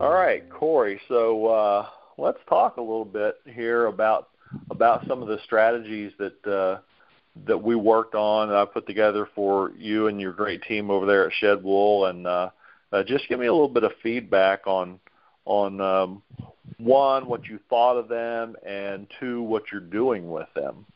All 0.01 0.13
right, 0.13 0.49
Corey. 0.51 1.01
So 1.09 1.47
uh, 1.49 1.89
let's 2.17 2.39
talk 2.49 2.77
a 2.77 2.81
little 2.81 3.05
bit 3.05 3.37
here 3.45 3.87
about 3.87 4.29
about 4.71 5.07
some 5.09 5.21
of 5.21 5.29
the 5.29 5.39
strategies 5.45 6.13
that 6.19 6.47
uh, 6.47 6.79
that 7.47 7.59
we 7.59 7.75
worked 7.75 8.15
on 8.15 8.49
that 8.49 8.57
I 8.57 8.65
put 8.65 8.87
together 8.87 9.29
for 9.35 9.73
you 9.77 10.09
and 10.09 10.21
your 10.21 10.33
great 10.33 10.63
team 10.63 10.91
over 10.91 11.07
there 11.07 11.27
at 11.27 11.33
Shedwool, 11.43 12.11
and 12.11 12.27
uh, 12.27 12.51
uh, 12.93 13.03
just 13.03 13.29
give 13.29 13.41
me 13.41 13.47
a 13.47 13.53
little 13.53 13.69
bit 13.69 13.85
of 13.85 13.93
feedback 14.03 14.67
on 14.67 14.99
on 15.45 15.81
um, 15.81 16.23
one 16.79 17.27
what 17.27 17.47
you 17.47 17.59
thought 17.69 17.97
of 17.97 18.09
them, 18.09 18.55
and 18.67 19.07
two 19.19 19.43
what 19.43 19.65
you're 19.73 19.81
doing 19.81 20.31
with 20.31 20.49
them. 20.55 20.87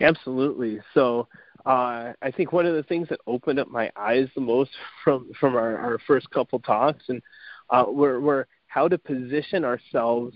Absolutely. 0.00 0.80
So 0.92 1.28
uh, 1.66 2.12
I 2.20 2.30
think 2.36 2.52
one 2.52 2.66
of 2.66 2.74
the 2.74 2.82
things 2.82 3.08
that 3.08 3.20
opened 3.26 3.58
up 3.58 3.68
my 3.68 3.90
eyes 3.96 4.28
the 4.34 4.40
most 4.40 4.70
from 5.04 5.30
from 5.40 5.56
our, 5.56 5.76
our 5.78 5.98
first 6.06 6.30
couple 6.30 6.58
talks 6.60 7.04
and 7.08 7.22
uh, 7.70 7.84
were, 7.88 8.20
were 8.20 8.46
how 8.66 8.88
to 8.88 8.98
position 8.98 9.64
ourselves 9.64 10.34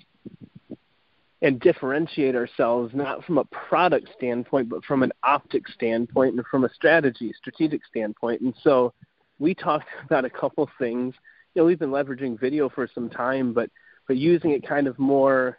and 1.42 1.60
differentiate 1.60 2.34
ourselves 2.34 2.92
not 2.94 3.24
from 3.24 3.38
a 3.38 3.44
product 3.46 4.08
standpoint 4.16 4.68
but 4.68 4.84
from 4.84 5.02
an 5.02 5.12
optic 5.22 5.68
standpoint 5.68 6.34
and 6.34 6.44
from 6.46 6.64
a 6.64 6.74
strategy 6.74 7.32
strategic 7.36 7.84
standpoint 7.86 8.40
and 8.40 8.54
so 8.62 8.92
we 9.38 9.54
talked 9.54 9.88
about 10.04 10.24
a 10.24 10.30
couple 10.30 10.68
things 10.78 11.14
you 11.54 11.62
know 11.62 11.66
we've 11.66 11.78
been 11.78 11.90
leveraging 11.90 12.38
video 12.38 12.68
for 12.68 12.88
some 12.94 13.08
time 13.08 13.52
but 13.52 13.70
but 14.06 14.16
using 14.16 14.52
it 14.52 14.66
kind 14.66 14.86
of 14.86 14.98
more 14.98 15.58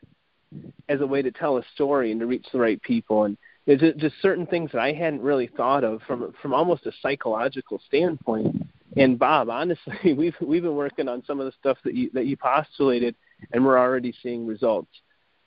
as 0.89 0.99
a 1.01 1.07
way 1.07 1.21
to 1.21 1.31
tell 1.31 1.57
a 1.57 1.63
story 1.73 2.11
and 2.11 2.19
to 2.19 2.25
reach 2.25 2.47
the 2.51 2.59
right 2.59 2.81
people 2.81 3.25
and 3.25 3.37
there's 3.77 3.93
just 3.97 4.15
certain 4.21 4.47
things 4.47 4.71
that 4.71 4.81
I 4.81 4.93
hadn't 4.93 5.21
really 5.21 5.47
thought 5.47 5.83
of 5.83 6.01
from 6.07 6.33
from 6.41 6.53
almost 6.55 6.87
a 6.87 6.91
psychological 7.01 7.79
standpoint. 7.85 8.67
And 8.97 9.19
Bob, 9.19 9.49
honestly, 9.49 10.13
we've 10.17 10.35
we've 10.41 10.63
been 10.63 10.75
working 10.75 11.07
on 11.07 11.23
some 11.25 11.39
of 11.39 11.45
the 11.45 11.51
stuff 11.59 11.77
that 11.83 11.93
you 11.93 12.09
that 12.13 12.25
you 12.25 12.35
postulated, 12.35 13.15
and 13.51 13.63
we're 13.63 13.77
already 13.77 14.13
seeing 14.23 14.47
results. 14.47 14.89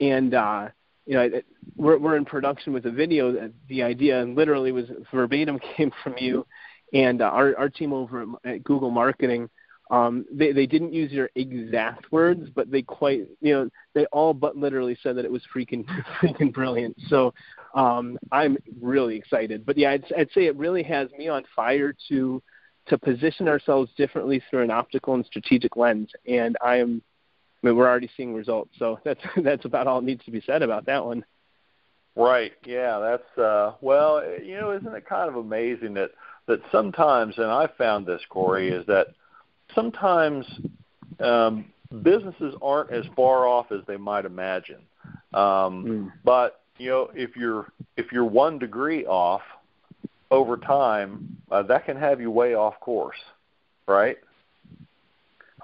And 0.03 0.35
uh, 0.35 0.69
you 1.07 1.15
know, 1.15 1.31
we're 1.77 1.99
we're 1.99 2.17
in 2.17 2.25
production 2.25 2.73
with 2.73 2.87
a 2.87 2.91
video. 2.91 3.51
The 3.69 3.83
idea 3.83 4.25
literally 4.25 4.73
was 4.73 4.87
verbatim 5.12 5.59
came 5.77 5.93
from 6.03 6.15
you, 6.19 6.47
and 6.93 7.23
uh, 7.23 7.27
our 7.27 7.57
our 7.57 7.69
team 7.69 7.93
over 7.93 8.27
at 8.45 8.65
Google 8.65 8.91
Marketing 8.91 9.49
um, 9.93 10.25
they 10.33 10.53
they 10.53 10.67
didn't 10.67 10.95
use 10.95 11.12
your 11.12 11.29
exact 11.35 12.11
words, 12.11 12.49
but 12.55 12.71
they 12.71 12.81
quite 12.81 13.29
you 13.43 13.53
know 13.53 13.69
they 13.95 14.07
all 14.07 14.33
but 14.33 14.57
literally 14.57 14.97
said 15.03 15.17
that 15.17 15.27
it 15.27 15.31
was 15.31 15.43
freaking 15.55 15.85
freaking 16.21 16.53
brilliant. 16.53 16.97
So 17.09 17.35
um, 17.75 18.19
I'm 18.33 18.57
really 18.81 19.17
excited. 19.17 19.67
But 19.67 19.77
yeah, 19.77 19.91
I'd, 19.91 20.05
I'd 20.17 20.31
say 20.35 20.47
it 20.47 20.57
really 20.57 20.83
has 20.85 21.11
me 21.19 21.29
on 21.29 21.45
fire 21.55 21.95
to 22.09 22.43
to 22.87 22.99
position 22.99 23.49
ourselves 23.49 23.91
differently 23.97 24.43
through 24.49 24.62
an 24.62 24.71
optical 24.71 25.15
and 25.15 25.27
strategic 25.27 25.77
lens, 25.77 26.11
and 26.27 26.57
I 26.65 26.77
am. 26.77 27.03
I 27.62 27.66
mean, 27.66 27.77
we're 27.77 27.88
already 27.88 28.11
seeing 28.16 28.35
results, 28.35 28.70
so 28.79 28.98
that's 29.05 29.20
that's 29.37 29.64
about 29.64 29.87
all 29.87 30.01
that 30.01 30.07
needs 30.07 30.25
to 30.25 30.31
be 30.31 30.42
said 30.44 30.62
about 30.62 30.87
that 30.87 31.05
one. 31.05 31.25
Right. 32.14 32.53
Yeah. 32.64 32.98
That's 32.98 33.38
uh. 33.38 33.75
Well, 33.81 34.22
you 34.42 34.61
know, 34.61 34.72
isn't 34.72 34.94
it 34.94 35.07
kind 35.07 35.29
of 35.29 35.37
amazing 35.37 35.94
that 35.94 36.11
that 36.46 36.61
sometimes, 36.70 37.38
and 37.38 37.46
I 37.46 37.68
found 37.79 38.07
this, 38.07 38.20
Corey, 38.29 38.70
is 38.70 38.85
that 38.87 39.09
sometimes 39.75 40.44
um, 41.20 41.66
businesses 42.03 42.55
aren't 42.61 42.90
as 42.90 43.05
far 43.14 43.46
off 43.46 43.70
as 43.70 43.81
they 43.87 43.96
might 43.96 44.25
imagine. 44.25 44.81
Um, 45.33 45.85
mm. 45.85 46.12
But 46.25 46.61
you 46.79 46.90
know, 46.90 47.11
if 47.14 47.37
you're 47.37 47.72
if 47.96 48.12
you're 48.12 48.25
one 48.25 48.59
degree 48.59 49.07
off 49.07 49.42
over 50.31 50.57
time, 50.57 51.37
uh, 51.51 51.62
that 51.64 51.87
can 51.87 51.96
have 51.96 52.20
you 52.20 52.31
way 52.31 52.55
off 52.55 52.79
course, 52.81 53.18
right? 53.87 54.16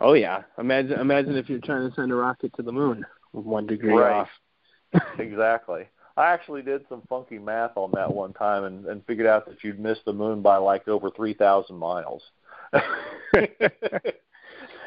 Oh 0.00 0.14
yeah. 0.14 0.42
Imagine 0.58 1.00
imagine 1.00 1.36
if 1.36 1.48
you're 1.48 1.60
trying 1.60 1.88
to 1.88 1.94
send 1.94 2.12
a 2.12 2.14
rocket 2.14 2.52
to 2.56 2.62
the 2.62 2.72
moon 2.72 3.04
with 3.32 3.44
one 3.44 3.66
degree 3.66 3.92
right. 3.94 4.12
off. 4.12 4.28
exactly. 5.18 5.88
I 6.16 6.32
actually 6.32 6.62
did 6.62 6.84
some 6.88 7.02
funky 7.08 7.38
math 7.38 7.76
on 7.76 7.92
that 7.92 8.12
one 8.12 8.32
time 8.32 8.64
and, 8.64 8.86
and 8.86 9.04
figured 9.06 9.26
out 9.26 9.46
that 9.46 9.62
you'd 9.62 9.78
miss 9.78 9.98
the 10.04 10.12
moon 10.12 10.42
by 10.42 10.56
like 10.56 10.88
over 10.88 11.10
three 11.10 11.34
thousand 11.34 11.76
miles. 11.76 12.22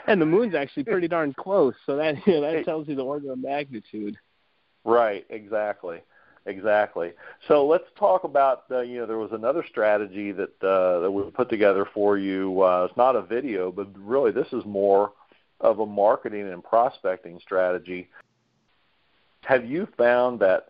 and 0.07 0.21
the 0.21 0.25
moon's 0.25 0.55
actually 0.55 0.83
pretty 0.83 1.07
darn 1.07 1.33
close, 1.33 1.75
so 1.85 1.95
that 1.97 2.15
you 2.25 2.33
know, 2.33 2.41
that 2.41 2.65
tells 2.65 2.87
you 2.87 2.95
the 2.95 3.03
order 3.03 3.31
of 3.31 3.39
magnitude. 3.39 4.17
Right, 4.83 5.25
exactly, 5.29 6.01
exactly. 6.45 7.11
So 7.47 7.65
let's 7.65 7.85
talk 7.97 8.23
about 8.23 8.63
uh, 8.71 8.81
you 8.81 8.99
know 8.99 9.05
there 9.05 9.17
was 9.17 9.31
another 9.31 9.63
strategy 9.69 10.31
that 10.31 10.63
uh, 10.63 10.99
that 11.01 11.11
we 11.11 11.23
put 11.31 11.49
together 11.49 11.85
for 11.93 12.17
you. 12.17 12.61
Uh, 12.61 12.87
it's 12.89 12.97
not 12.97 13.15
a 13.15 13.21
video, 13.21 13.71
but 13.71 13.87
really 13.97 14.31
this 14.31 14.47
is 14.51 14.63
more 14.65 15.13
of 15.59 15.79
a 15.79 15.85
marketing 15.85 16.51
and 16.51 16.63
prospecting 16.63 17.39
strategy. 17.41 18.09
Have 19.43 19.65
you 19.65 19.87
found 19.97 20.39
that 20.39 20.67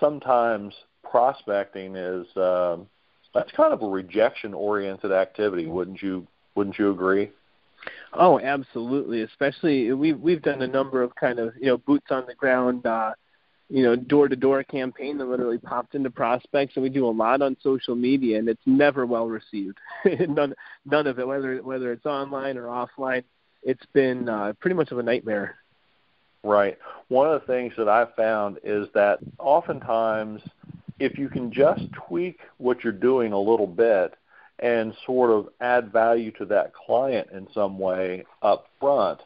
sometimes 0.00 0.74
prospecting 1.08 1.96
is 1.96 2.26
um, 2.36 2.86
that's 3.34 3.50
kind 3.52 3.72
of 3.72 3.82
a 3.82 3.86
rejection 3.86 4.54
oriented 4.54 5.12
activity, 5.12 5.66
wouldn't 5.66 6.02
you 6.02 6.26
wouldn't 6.54 6.78
you 6.78 6.90
agree? 6.90 7.30
Oh, 8.12 8.40
absolutely. 8.40 9.22
Especially 9.22 9.92
we've 9.92 10.18
we've 10.18 10.42
done 10.42 10.62
a 10.62 10.66
number 10.66 11.02
of 11.02 11.14
kind 11.14 11.38
of 11.38 11.54
you 11.60 11.66
know 11.66 11.78
boots 11.78 12.06
on 12.10 12.26
the 12.26 12.34
ground, 12.34 12.84
uh, 12.86 13.12
you 13.68 13.82
know 13.82 13.96
door 13.96 14.28
to 14.28 14.36
door 14.36 14.62
campaign 14.64 15.18
that 15.18 15.26
literally 15.26 15.58
popped 15.58 15.94
into 15.94 16.10
prospects, 16.10 16.74
and 16.76 16.82
we 16.82 16.88
do 16.88 17.06
a 17.06 17.10
lot 17.10 17.42
on 17.42 17.56
social 17.62 17.94
media, 17.94 18.38
and 18.38 18.48
it's 18.48 18.62
never 18.66 19.06
well 19.06 19.26
received. 19.26 19.78
none 20.28 20.54
none 20.84 21.06
of 21.06 21.18
it, 21.18 21.26
whether 21.26 21.58
whether 21.58 21.92
it's 21.92 22.06
online 22.06 22.56
or 22.56 22.64
offline, 22.64 23.24
it's 23.62 23.84
been 23.92 24.28
uh, 24.28 24.52
pretty 24.60 24.74
much 24.74 24.90
of 24.90 24.98
a 24.98 25.02
nightmare. 25.02 25.56
Right. 26.42 26.78
One 27.08 27.28
of 27.28 27.40
the 27.40 27.46
things 27.46 27.72
that 27.76 27.88
I've 27.88 28.14
found 28.14 28.58
is 28.62 28.86
that 28.94 29.18
oftentimes, 29.38 30.40
if 30.98 31.18
you 31.18 31.28
can 31.28 31.52
just 31.52 31.82
tweak 31.92 32.38
what 32.58 32.84
you're 32.84 32.92
doing 32.92 33.32
a 33.32 33.38
little 33.38 33.66
bit, 33.66 34.14
and 34.60 34.94
sort 35.04 35.30
of 35.30 35.48
add 35.60 35.92
value 35.92 36.30
to 36.32 36.44
that 36.46 36.72
client 36.74 37.28
in 37.32 37.46
some 37.52 37.78
way 37.78 38.24
up 38.42 38.66
front, 38.80 39.20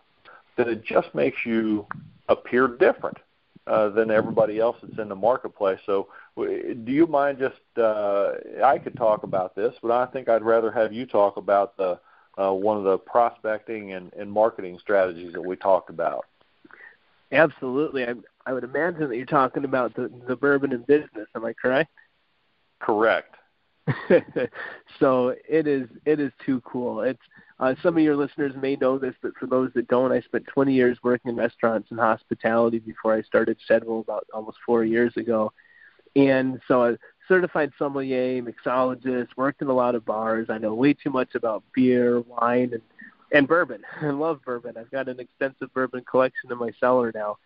that 0.57 0.69
it 0.69 0.85
just 0.85 1.15
makes 1.15 1.39
you 1.47 1.87
appear 2.29 2.67
different 2.67 3.19
uh, 3.67 3.89
than 3.91 4.11
everybody 4.11 4.59
else 4.59 4.77
that's 4.83 4.99
in 4.99 5.09
the 5.09 5.15
marketplace. 5.15 5.79
So, 5.87 6.09
do 6.37 6.83
you 6.87 7.07
mind 7.07 7.39
just? 7.39 7.61
Uh, 7.77 8.33
I 8.65 8.79
could 8.79 8.97
talk 8.97 9.23
about 9.23 9.55
this, 9.55 9.75
but 9.83 9.91
I 9.91 10.07
think 10.07 10.29
I'd 10.29 10.43
rather 10.43 10.73
have 10.73 10.93
you 10.93 11.07
talk 11.07 11.37
about 11.37 11.77
the 11.77 12.01
uh, 12.39 12.53
one 12.53 12.77
of 12.77 12.85
the 12.85 12.99
prospecting 12.99 13.93
and, 13.93 14.13
and 14.15 14.31
marketing 14.31 14.79
strategies 14.81 15.33
that 15.33 15.43
we 15.43 15.57
talked 15.57 15.91
about. 15.91 16.27
Absolutely, 17.31 18.05
I, 18.05 18.15
I 18.47 18.53
would 18.53 18.65
imagine 18.65 19.09
that 19.09 19.17
you're 19.17 19.27
talking 19.27 19.65
about 19.65 19.95
the 19.95 20.11
the 20.27 20.37
bourbon 20.37 20.73
and 20.73 20.87
business. 20.87 21.29
Am 21.35 21.45
I 21.45 21.53
correct? 21.53 21.91
Correct. 22.81 23.37
so 25.01 25.35
it 25.49 25.67
is 25.67 25.89
it 26.05 26.21
is 26.21 26.33
too 26.45 26.61
cool. 26.63 27.03
It's 27.03 27.23
uh, 27.63 27.77
some 27.81 27.97
of 27.97 28.03
your 28.03 28.17
listeners 28.17 28.53
may 28.61 28.75
know 28.75 28.99
this, 28.99 29.15
but 29.23 29.37
for 29.39 29.47
those 29.47 29.71
that 29.75 29.87
don't, 29.87 30.11
I 30.11 30.21
spent 30.21 30.49
20 30.49 30.75
years 30.75 30.99
working 31.05 31.31
in 31.31 31.37
restaurants 31.37 31.93
and 31.93 32.01
hospitality 32.01 32.81
before 32.81 33.15
I 33.15 33.23
started 33.23 33.57
Shedwool 33.71 34.01
about 34.01 34.27
almost 34.35 34.59
four 34.67 34.83
years 34.83 35.17
ago. 35.17 35.53
And 36.17 36.61
so, 36.67 36.83
uh, 36.83 36.97
certified 37.29 37.71
sommelier, 37.79 38.43
mixologist, 38.43 39.29
worked 39.37 39.63
in 39.63 39.69
a 39.69 39.73
lot 39.73 39.95
of 39.95 40.05
bars. 40.05 40.49
I 40.51 40.59
know 40.59 40.75
way 40.75 40.93
too 40.93 41.11
much 41.11 41.37
about 41.37 41.63
beer, 41.73 42.21
wine, 42.21 42.71
and 42.73 42.83
and 43.31 43.47
bourbon. 43.47 43.83
I 44.03 44.07
love 44.07 44.41
bourbon. 44.45 44.77
I've 44.77 44.91
got 44.91 45.09
an 45.09 45.21
extensive 45.21 45.73
bourbon 45.73 46.03
collection 46.05 46.51
in 46.51 46.59
my 46.59 46.73
cellar 46.81 47.13
now. 47.15 47.39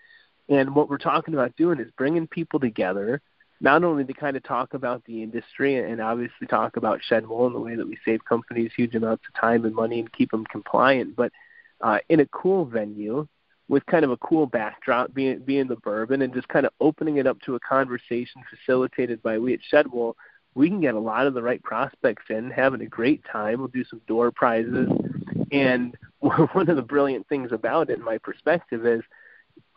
And 0.48 0.74
what 0.74 0.88
we're 0.88 0.96
talking 0.96 1.34
about 1.34 1.56
doing 1.56 1.78
is 1.78 1.90
bringing 1.98 2.26
people 2.26 2.58
together, 2.58 3.20
not 3.60 3.84
only 3.84 4.04
to 4.04 4.12
kind 4.12 4.36
of 4.36 4.42
talk 4.42 4.74
about 4.74 5.04
the 5.04 5.22
industry 5.22 5.76
and 5.76 6.00
obviously 6.00 6.46
talk 6.46 6.76
about 6.76 7.00
Shedwool 7.08 7.46
and 7.46 7.54
the 7.54 7.60
way 7.60 7.74
that 7.74 7.88
we 7.88 7.98
save 8.04 8.24
companies 8.24 8.72
huge 8.76 8.94
amounts 8.94 9.24
of 9.28 9.40
time 9.40 9.64
and 9.64 9.74
money 9.74 9.98
and 10.00 10.12
keep 10.12 10.30
them 10.30 10.44
compliant, 10.44 11.16
but 11.16 11.32
uh, 11.80 11.98
in 12.08 12.20
a 12.20 12.26
cool 12.26 12.64
venue 12.64 13.26
with 13.68 13.84
kind 13.86 14.04
of 14.04 14.10
a 14.10 14.16
cool 14.18 14.46
backdrop, 14.46 15.12
being 15.12 15.40
being 15.40 15.66
the 15.66 15.76
bourbon, 15.76 16.22
and 16.22 16.32
just 16.32 16.48
kind 16.48 16.66
of 16.66 16.72
opening 16.80 17.16
it 17.16 17.26
up 17.26 17.40
to 17.42 17.54
a 17.54 17.60
conversation 17.60 18.42
facilitated 18.48 19.22
by 19.22 19.38
we 19.38 19.54
at 19.54 19.60
Shedwool. 19.72 20.14
We 20.54 20.68
can 20.68 20.80
get 20.80 20.94
a 20.94 21.00
lot 21.00 21.26
of 21.26 21.34
the 21.34 21.42
right 21.42 21.62
prospects 21.62 22.24
in, 22.30 22.50
having 22.50 22.80
a 22.80 22.86
great 22.86 23.22
time. 23.30 23.58
We'll 23.58 23.68
do 23.68 23.84
some 23.84 24.00
door 24.06 24.30
prizes, 24.30 24.88
and 25.50 25.96
one 26.20 26.70
of 26.70 26.76
the 26.76 26.82
brilliant 26.82 27.28
things 27.28 27.52
about 27.52 27.90
it, 27.90 27.98
in 27.98 28.04
my 28.04 28.18
perspective, 28.18 28.86
is 28.86 29.02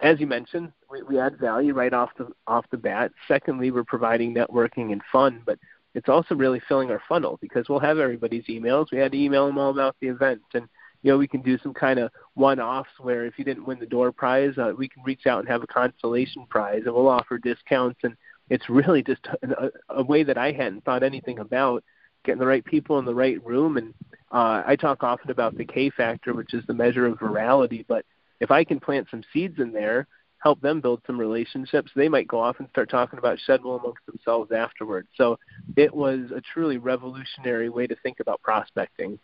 as 0.01 0.19
you 0.19 0.27
mentioned, 0.27 0.71
we, 0.89 1.01
we 1.03 1.19
add 1.19 1.37
value 1.39 1.73
right 1.73 1.93
off 1.93 2.09
the 2.17 2.29
off 2.47 2.65
the 2.71 2.77
bat. 2.77 3.11
Secondly, 3.27 3.71
we're 3.71 3.83
providing 3.83 4.33
networking 4.33 4.91
and 4.91 5.01
fun, 5.11 5.41
but 5.45 5.59
it's 5.95 6.09
also 6.09 6.35
really 6.35 6.61
filling 6.67 6.91
our 6.91 7.01
funnel 7.09 7.37
because 7.41 7.67
we'll 7.67 7.79
have 7.79 7.99
everybody's 7.99 8.45
emails. 8.45 8.91
We 8.91 8.99
had 8.99 9.11
to 9.11 9.17
email 9.17 9.47
them 9.47 9.57
all 9.57 9.71
about 9.71 9.95
the 9.99 10.07
event, 10.07 10.41
and 10.53 10.67
you 11.01 11.11
know 11.11 11.17
we 11.17 11.27
can 11.27 11.41
do 11.41 11.57
some 11.59 11.73
kind 11.73 11.99
of 11.99 12.11
one-offs 12.35 12.89
where 12.99 13.25
if 13.25 13.37
you 13.37 13.45
didn't 13.45 13.65
win 13.65 13.79
the 13.79 13.85
door 13.85 14.11
prize, 14.11 14.57
uh, 14.57 14.73
we 14.77 14.87
can 14.87 15.03
reach 15.03 15.27
out 15.27 15.39
and 15.39 15.47
have 15.47 15.63
a 15.63 15.67
consolation 15.67 16.45
prize, 16.49 16.83
and 16.85 16.93
we'll 16.93 17.07
offer 17.07 17.37
discounts. 17.37 17.99
And 18.03 18.15
it's 18.49 18.69
really 18.69 19.03
just 19.03 19.27
a, 19.43 19.69
a 19.89 20.03
way 20.03 20.23
that 20.23 20.37
I 20.37 20.51
hadn't 20.51 20.85
thought 20.85 21.03
anything 21.03 21.39
about 21.39 21.83
getting 22.23 22.39
the 22.39 22.47
right 22.47 22.65
people 22.65 22.99
in 22.99 23.05
the 23.05 23.15
right 23.15 23.43
room. 23.45 23.77
And 23.77 23.93
uh, 24.31 24.63
I 24.65 24.75
talk 24.75 25.03
often 25.03 25.31
about 25.31 25.57
the 25.57 25.65
K 25.65 25.89
factor, 25.89 26.33
which 26.33 26.53
is 26.53 26.65
the 26.67 26.73
measure 26.73 27.05
of 27.05 27.17
virality, 27.17 27.85
but 27.87 28.05
if 28.39 28.51
I 28.51 28.63
can 28.63 28.79
plant 28.79 29.07
some 29.11 29.23
seeds 29.33 29.59
in 29.59 29.71
there, 29.71 30.07
help 30.39 30.61
them 30.61 30.81
build 30.81 31.01
some 31.05 31.19
relationships, 31.19 31.91
they 31.95 32.09
might 32.09 32.27
go 32.27 32.39
off 32.39 32.57
and 32.59 32.69
start 32.69 32.89
talking 32.89 33.19
about 33.19 33.37
Shedwool 33.47 33.79
amongst 33.79 34.05
themselves 34.05 34.51
afterwards. 34.51 35.07
So 35.15 35.37
it 35.75 35.93
was 35.93 36.31
a 36.35 36.41
truly 36.53 36.77
revolutionary 36.77 37.69
way 37.69 37.87
to 37.87 37.95
think 38.03 38.19
about 38.19 38.41
prospecting. 38.41 39.19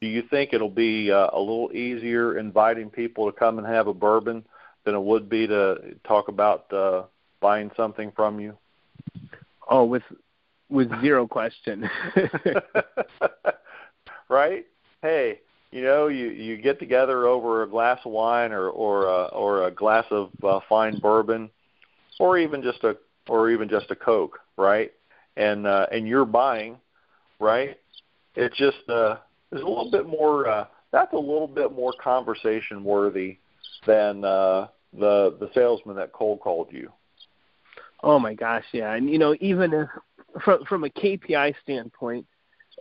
Do 0.00 0.08
you 0.08 0.22
think 0.28 0.50
it'll 0.52 0.68
be 0.68 1.10
uh, 1.10 1.30
a 1.32 1.38
little 1.38 1.72
easier 1.72 2.38
inviting 2.38 2.90
people 2.90 3.30
to 3.30 3.36
come 3.36 3.58
and 3.58 3.66
have 3.66 3.86
a 3.86 3.94
bourbon 3.94 4.44
than 4.84 4.94
it 4.94 5.02
would 5.02 5.28
be 5.28 5.46
to 5.46 5.96
talk 6.06 6.28
about 6.28 6.70
uh, 6.72 7.04
buying 7.40 7.70
something 7.76 8.12
from 8.14 8.38
you? 8.38 8.56
Oh, 9.68 9.84
with 9.84 10.02
with 10.68 10.90
zero 11.00 11.26
question. 11.26 11.88
right? 14.28 14.66
Hey, 15.00 15.40
you 15.70 15.82
know, 15.82 16.08
you 16.08 16.28
you 16.28 16.56
get 16.56 16.78
together 16.78 17.26
over 17.26 17.62
a 17.62 17.68
glass 17.68 17.98
of 18.04 18.12
wine 18.12 18.52
or 18.52 18.68
or 18.68 19.08
uh, 19.08 19.26
or 19.28 19.66
a 19.66 19.70
glass 19.70 20.04
of 20.10 20.30
uh, 20.42 20.60
fine 20.68 20.98
bourbon, 20.98 21.50
or 22.18 22.38
even 22.38 22.62
just 22.62 22.84
a 22.84 22.96
or 23.28 23.50
even 23.50 23.68
just 23.68 23.90
a 23.90 23.96
Coke, 23.96 24.38
right? 24.56 24.92
And 25.36 25.66
uh, 25.66 25.86
and 25.90 26.06
you're 26.06 26.24
buying, 26.24 26.78
right? 27.40 27.78
It's 28.34 28.56
just 28.56 28.88
uh, 28.88 29.16
there's 29.50 29.62
a 29.62 29.68
little 29.68 29.90
bit 29.90 30.06
more. 30.06 30.48
Uh, 30.48 30.66
that's 30.92 31.12
a 31.12 31.18
little 31.18 31.48
bit 31.48 31.72
more 31.72 31.92
conversation 32.02 32.84
worthy 32.84 33.38
than 33.86 34.24
uh, 34.24 34.68
the 34.92 35.36
the 35.40 35.50
salesman 35.54 35.96
that 35.96 36.12
cold 36.12 36.40
called 36.40 36.68
you. 36.70 36.90
Oh 38.02 38.18
my 38.18 38.34
gosh, 38.34 38.64
yeah, 38.72 38.94
and 38.94 39.10
you 39.10 39.18
know 39.18 39.34
even 39.40 39.72
if 39.72 39.88
from 40.42 40.64
from 40.64 40.84
a 40.84 40.88
KPI 40.88 41.54
standpoint, 41.62 42.26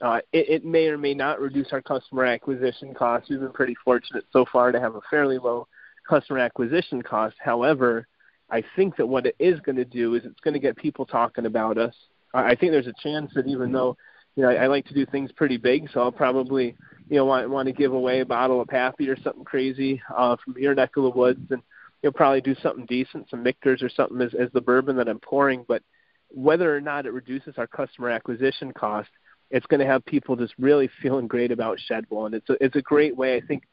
uh, 0.01 0.19
it, 0.33 0.49
it 0.49 0.65
may 0.65 0.87
or 0.87 0.97
may 0.97 1.13
not 1.13 1.39
reduce 1.39 1.67
our 1.71 1.81
customer 1.81 2.25
acquisition 2.25 2.93
costs. 2.93 3.29
We've 3.29 3.39
been 3.39 3.51
pretty 3.51 3.75
fortunate 3.83 4.25
so 4.31 4.45
far 4.51 4.71
to 4.71 4.79
have 4.79 4.95
a 4.95 5.01
fairly 5.09 5.37
low 5.37 5.67
customer 6.07 6.39
acquisition 6.39 7.01
cost. 7.01 7.35
However, 7.39 8.07
I 8.49 8.63
think 8.75 8.97
that 8.97 9.07
what 9.07 9.25
it 9.25 9.35
is 9.39 9.59
going 9.61 9.77
to 9.77 9.85
do 9.85 10.15
is 10.15 10.23
it's 10.25 10.39
going 10.41 10.53
to 10.53 10.59
get 10.59 10.75
people 10.75 11.05
talking 11.05 11.45
about 11.45 11.77
us. 11.77 11.95
I 12.33 12.55
think 12.55 12.71
there's 12.71 12.87
a 12.87 12.93
chance 13.01 13.31
that 13.35 13.47
even 13.47 13.71
though 13.71 13.95
you 14.35 14.43
know 14.43 14.49
I, 14.49 14.65
I 14.65 14.67
like 14.67 14.85
to 14.87 14.93
do 14.93 15.05
things 15.05 15.31
pretty 15.31 15.57
big, 15.57 15.89
so 15.93 16.01
I'll 16.01 16.11
probably 16.11 16.75
you 17.09 17.15
know 17.15 17.25
want 17.25 17.49
want 17.49 17.67
to 17.67 17.73
give 17.73 17.93
away 17.93 18.19
a 18.19 18.25
bottle 18.25 18.59
of 18.59 18.67
Pappy 18.67 19.09
or 19.09 19.19
something 19.21 19.45
crazy 19.45 20.01
uh, 20.15 20.35
from 20.43 20.55
your 20.57 20.75
neck 20.75 20.91
of 20.97 21.03
the 21.03 21.09
woods, 21.09 21.49
and 21.49 21.61
you'll 22.03 22.11
probably 22.11 22.41
do 22.41 22.55
something 22.61 22.85
decent, 22.85 23.29
some 23.29 23.41
Michter's 23.41 23.81
or 23.81 23.89
something 23.89 24.21
as, 24.21 24.33
as 24.33 24.49
the 24.53 24.61
bourbon 24.61 24.97
that 24.97 25.07
I'm 25.07 25.19
pouring. 25.19 25.63
But 25.67 25.81
whether 26.29 26.75
or 26.75 26.81
not 26.81 27.05
it 27.05 27.13
reduces 27.13 27.55
our 27.57 27.67
customer 27.67 28.09
acquisition 28.09 28.73
cost, 28.73 29.09
it's 29.51 29.65
going 29.67 29.79
to 29.79 29.85
have 29.85 30.05
people 30.05 30.35
just 30.35 30.53
really 30.57 30.89
feeling 31.01 31.27
great 31.27 31.51
about 31.51 31.79
Shedwool, 31.89 32.25
and 32.25 32.35
it's 32.35 32.49
a, 32.49 32.63
it's 32.63 32.75
a 32.75 32.81
great 32.81 33.15
way. 33.15 33.35
I 33.37 33.41
think 33.41 33.63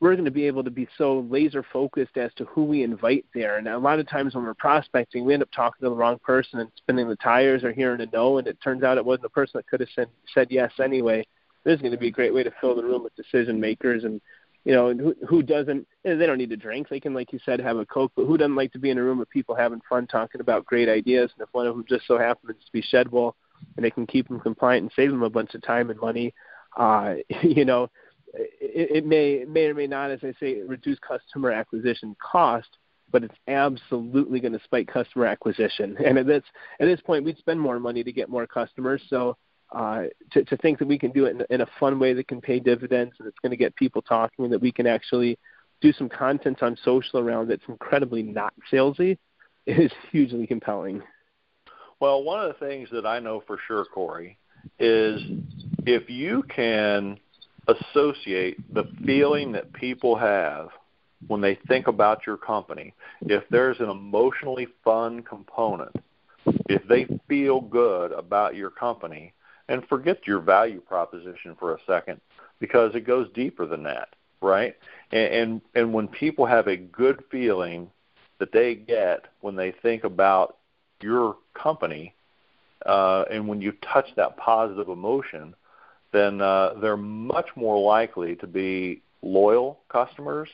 we're 0.00 0.14
going 0.14 0.24
to 0.24 0.30
be 0.30 0.46
able 0.46 0.64
to 0.64 0.70
be 0.70 0.88
so 0.98 1.20
laser 1.30 1.64
focused 1.72 2.16
as 2.16 2.32
to 2.34 2.44
who 2.46 2.64
we 2.64 2.82
invite 2.82 3.24
there. 3.32 3.58
And 3.58 3.68
a 3.68 3.78
lot 3.78 4.00
of 4.00 4.08
times 4.08 4.34
when 4.34 4.44
we're 4.44 4.54
prospecting, 4.54 5.24
we 5.24 5.34
end 5.34 5.42
up 5.42 5.50
talking 5.54 5.84
to 5.84 5.90
the 5.90 5.94
wrong 5.94 6.18
person 6.18 6.58
and 6.58 6.68
spinning 6.76 7.08
the 7.08 7.16
tires 7.16 7.62
or 7.62 7.72
hearing 7.72 8.00
a 8.00 8.06
no, 8.12 8.38
and 8.38 8.48
it 8.48 8.58
turns 8.62 8.82
out 8.82 8.98
it 8.98 9.04
wasn't 9.04 9.22
the 9.22 9.30
person 9.30 9.52
that 9.58 9.68
could 9.68 9.80
have 9.80 9.88
said 9.94 10.08
said 10.34 10.48
yes 10.50 10.72
anyway. 10.82 11.24
This 11.64 11.76
is 11.76 11.80
going 11.80 11.92
to 11.92 11.98
be 11.98 12.08
a 12.08 12.12
great 12.12 12.34
way 12.34 12.42
to 12.42 12.52
fill 12.60 12.74
the 12.74 12.82
room 12.82 13.04
with 13.04 13.14
decision 13.14 13.60
makers 13.60 14.02
and 14.02 14.20
you 14.64 14.72
know 14.72 14.92
who 14.94 15.14
who 15.28 15.42
doesn't 15.42 15.86
they 16.04 16.14
don't 16.14 16.38
need 16.38 16.50
to 16.50 16.56
drink 16.56 16.88
they 16.88 17.00
can 17.00 17.14
like 17.14 17.32
you 17.32 17.38
said 17.44 17.60
have 17.60 17.76
a 17.76 17.86
coke 17.86 18.12
but 18.14 18.26
who 18.26 18.36
doesn't 18.36 18.54
like 18.54 18.72
to 18.72 18.78
be 18.78 18.90
in 18.90 18.98
a 18.98 19.02
room 19.02 19.18
with 19.18 19.28
people 19.30 19.54
having 19.54 19.80
fun 19.88 20.06
talking 20.06 20.40
about 20.40 20.64
great 20.64 20.88
ideas 20.88 21.30
and 21.34 21.46
if 21.46 21.52
one 21.52 21.66
of 21.66 21.74
them 21.74 21.84
just 21.88 22.06
so 22.06 22.16
happens 22.16 22.56
to 22.64 22.72
be 22.72 22.82
Shedwool 22.82 23.32
and 23.76 23.84
they 23.84 23.90
can 23.90 24.06
keep 24.06 24.28
them 24.28 24.40
compliant 24.40 24.82
and 24.82 24.92
save 24.94 25.10
them 25.10 25.22
a 25.22 25.30
bunch 25.30 25.54
of 25.54 25.62
time 25.62 25.90
and 25.90 26.00
money. 26.00 26.34
Uh, 26.76 27.14
you 27.42 27.64
know, 27.64 27.88
it, 28.34 28.96
it 28.96 29.06
may 29.06 29.44
may 29.48 29.66
or 29.66 29.74
may 29.74 29.86
not, 29.86 30.10
as 30.10 30.20
I 30.22 30.32
say, 30.40 30.60
reduce 30.62 30.98
customer 30.98 31.50
acquisition 31.50 32.16
cost, 32.20 32.68
but 33.10 33.24
it's 33.24 33.34
absolutely 33.48 34.40
going 34.40 34.52
to 34.52 34.64
spike 34.64 34.88
customer 34.88 35.26
acquisition. 35.26 35.96
And 36.04 36.18
at 36.18 36.26
this 36.26 36.44
at 36.80 36.86
this 36.86 37.00
point, 37.00 37.24
we'd 37.24 37.38
spend 37.38 37.60
more 37.60 37.78
money 37.78 38.02
to 38.02 38.12
get 38.12 38.28
more 38.28 38.46
customers. 38.46 39.02
So 39.08 39.36
uh, 39.72 40.04
to, 40.32 40.44
to 40.44 40.56
think 40.58 40.78
that 40.78 40.88
we 40.88 40.98
can 40.98 41.12
do 41.12 41.24
it 41.26 41.36
in, 41.36 41.44
in 41.48 41.60
a 41.62 41.66
fun 41.80 41.98
way 41.98 42.12
that 42.12 42.28
can 42.28 42.40
pay 42.40 42.60
dividends 42.60 43.14
and 43.18 43.26
it's 43.26 43.38
going 43.40 43.50
to 43.50 43.56
get 43.56 43.74
people 43.76 44.02
talking, 44.02 44.44
and 44.44 44.52
that 44.52 44.60
we 44.60 44.72
can 44.72 44.86
actually 44.86 45.38
do 45.80 45.92
some 45.92 46.08
content 46.08 46.62
on 46.62 46.76
social 46.84 47.18
around 47.18 47.48
that's 47.48 47.62
incredibly 47.68 48.22
not 48.22 48.54
salesy 48.72 49.18
is 49.66 49.92
hugely 50.10 50.46
compelling. 50.46 51.02
Well, 52.02 52.24
one 52.24 52.40
of 52.40 52.48
the 52.48 52.66
things 52.66 52.88
that 52.90 53.06
I 53.06 53.20
know 53.20 53.44
for 53.46 53.60
sure, 53.68 53.84
Corey, 53.84 54.36
is 54.80 55.22
if 55.86 56.10
you 56.10 56.42
can 56.52 57.16
associate 57.68 58.56
the 58.74 58.90
feeling 59.06 59.52
that 59.52 59.72
people 59.72 60.16
have 60.16 60.70
when 61.28 61.40
they 61.40 61.56
think 61.68 61.86
about 61.86 62.26
your 62.26 62.36
company, 62.36 62.92
if 63.20 63.44
there's 63.50 63.78
an 63.78 63.88
emotionally 63.88 64.66
fun 64.82 65.22
component, 65.22 65.94
if 66.68 66.82
they 66.88 67.06
feel 67.28 67.60
good 67.60 68.10
about 68.10 68.56
your 68.56 68.70
company, 68.70 69.32
and 69.68 69.86
forget 69.86 70.26
your 70.26 70.40
value 70.40 70.80
proposition 70.80 71.54
for 71.56 71.72
a 71.72 71.78
second 71.86 72.20
because 72.58 72.96
it 72.96 73.06
goes 73.06 73.28
deeper 73.32 73.64
than 73.64 73.84
that, 73.84 74.08
right? 74.40 74.74
And 75.12 75.32
and, 75.32 75.60
and 75.76 75.94
when 75.94 76.08
people 76.08 76.46
have 76.46 76.66
a 76.66 76.76
good 76.76 77.22
feeling 77.30 77.88
that 78.40 78.50
they 78.50 78.74
get 78.74 79.26
when 79.40 79.54
they 79.54 79.70
think 79.82 80.02
about 80.02 80.56
your 81.02 81.36
company, 81.54 82.14
uh, 82.86 83.24
and 83.30 83.48
when 83.48 83.60
you 83.60 83.72
touch 83.82 84.06
that 84.16 84.36
positive 84.36 84.88
emotion, 84.88 85.54
then 86.12 86.40
uh, 86.40 86.74
they're 86.80 86.96
much 86.96 87.48
more 87.56 87.80
likely 87.80 88.36
to 88.36 88.46
be 88.46 89.02
loyal 89.22 89.80
customers. 89.88 90.48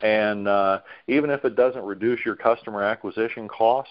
And 0.00 0.48
uh, 0.48 0.80
even 1.06 1.30
if 1.30 1.44
it 1.44 1.54
doesn't 1.54 1.84
reduce 1.84 2.24
your 2.24 2.34
customer 2.34 2.82
acquisition 2.82 3.48
cost, 3.48 3.90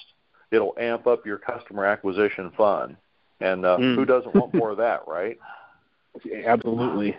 it'll 0.52 0.76
amp 0.78 1.08
up 1.08 1.26
your 1.26 1.38
customer 1.38 1.86
acquisition 1.86 2.52
fun. 2.58 2.98
And 3.40 3.66
uh, 3.66 3.78
mm. 3.78 3.96
who 3.96 4.06
doesn't 4.06 4.36
want 4.36 4.54
more 4.54 4.72
of 4.72 4.78
that, 4.78 5.08
right? 5.08 5.40
Absolutely. 6.46 7.16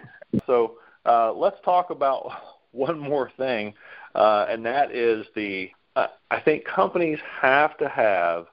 So 0.47 0.77
uh, 1.07 1.33
let's 1.33 1.57
talk 1.65 1.91
about 1.91 2.31
one 2.73 2.99
more 2.99 3.31
thing, 3.37 3.75
uh, 4.15 4.47
and 4.49 4.65
that 4.67 4.93
is 4.93 5.27
the. 5.35 5.71
Uh, 5.95 6.07
I 6.31 6.41
think 6.41 6.65
companies 6.65 7.19
have 7.41 7.77
to 7.79 7.89
have 7.89 8.47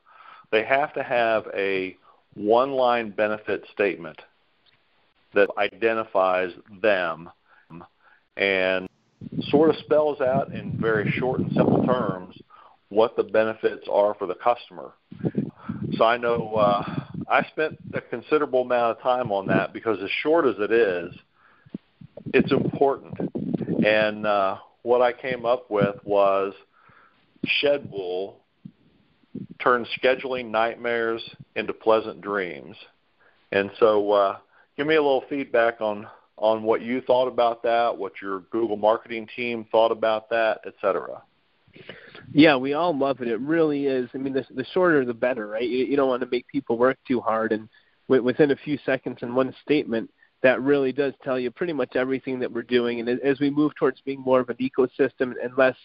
they 0.52 0.64
have 0.64 0.94
to 0.94 1.04
have 1.04 1.46
a 1.56 1.96
one 2.36 2.72
line 2.72 3.12
benefit 3.12 3.64
statement 3.74 4.20
that 5.34 5.50
identifies 5.58 6.52
them 6.82 7.30
and 8.38 8.88
sort 9.50 9.70
of 9.70 9.76
spells 9.78 10.22
out 10.22 10.52
in 10.54 10.78
very 10.80 11.12
short 11.12 11.40
and 11.40 11.52
simple 11.54 11.86
terms 11.86 12.36
what 12.90 13.16
the 13.16 13.24
benefits 13.24 13.88
are 13.92 14.16
for 14.16 14.26
the 14.26 14.36
customer. 14.36 14.94
So 15.94 16.06
I 16.06 16.18
know 16.18 16.56
uh, 16.56 17.04
I 17.30 17.44
spent 17.50 17.78
a 17.94 18.02
considerable 18.02 18.62
amount 18.62 18.98
of 18.98 19.04
time 19.04 19.32
on 19.32 19.48
that 19.48 19.74
because 19.74 20.02
as 20.02 20.10
short 20.24 20.46
as 20.46 20.56
it 20.58 20.72
is, 20.72 21.14
it's 22.34 22.52
important. 22.52 23.14
And 23.86 24.26
uh, 24.26 24.58
what 24.82 25.02
I 25.02 25.14
came 25.14 25.46
up 25.46 25.70
with 25.70 25.96
was 26.04 26.54
Shedwool 27.62 28.36
turn 29.62 29.86
scheduling 30.02 30.50
nightmares 30.50 31.22
into 31.56 31.74
pleasant 31.74 32.22
dreams. 32.22 32.76
And 33.52 33.72
so, 33.80 34.12
uh, 34.12 34.38
give 34.78 34.88
me 34.88 34.96
a 34.96 35.02
little 35.02 35.24
feedback 35.30 35.82
on 35.82 36.08
on 36.38 36.64
what 36.64 36.82
you 36.82 37.02
thought 37.02 37.28
about 37.28 37.62
that, 37.64 37.98
what 37.98 38.14
your 38.22 38.42
Google 38.50 38.78
marketing 38.78 39.28
team 39.36 39.66
thought 39.72 39.92
about 39.92 40.30
that, 40.30 40.62
et 40.66 40.74
cetera. 40.80 41.22
Yeah, 42.32 42.56
we 42.56 42.74
all 42.74 42.98
love 42.98 43.22
it. 43.22 43.28
It 43.28 43.40
really 43.42 43.88
is. 43.88 44.10
I 44.14 44.20
mean, 44.20 44.34
the, 44.34 44.46
the 44.56 44.66
shorter 44.74 45.04
the 45.04 45.14
better, 45.14 45.48
right? 45.48 45.68
You, 45.68 45.86
you 45.86 45.98
don't 45.98 46.08
want 46.08 46.22
to 46.22 46.30
make 46.32 46.48
people 46.48 46.78
work 46.78 46.98
too 47.06 47.20
hard, 47.20 47.52
and 47.52 47.68
w- 48.08 48.24
within 48.24 48.52
a 48.52 48.56
few 48.56 48.78
seconds 48.86 49.18
in 49.22 49.36
one 49.36 49.54
statement, 49.62 50.10
that 50.42 50.62
really 50.62 50.94
does 50.94 51.14
tell 51.24 51.38
you 51.38 51.52
pretty 51.52 51.74
much 51.74 51.96
everything 51.96 52.40
that 52.40 52.52
we're 52.52 52.64
doing. 52.64 53.02
And 53.02 53.10
as 53.10 53.40
we 53.42 53.50
move 53.50 53.76
towards 53.76 54.00
being 54.02 54.22
more 54.22 54.40
of 54.40 54.50
an 54.50 54.58
ecosystem 54.62 55.34
and 55.44 55.58
less 55.58 55.76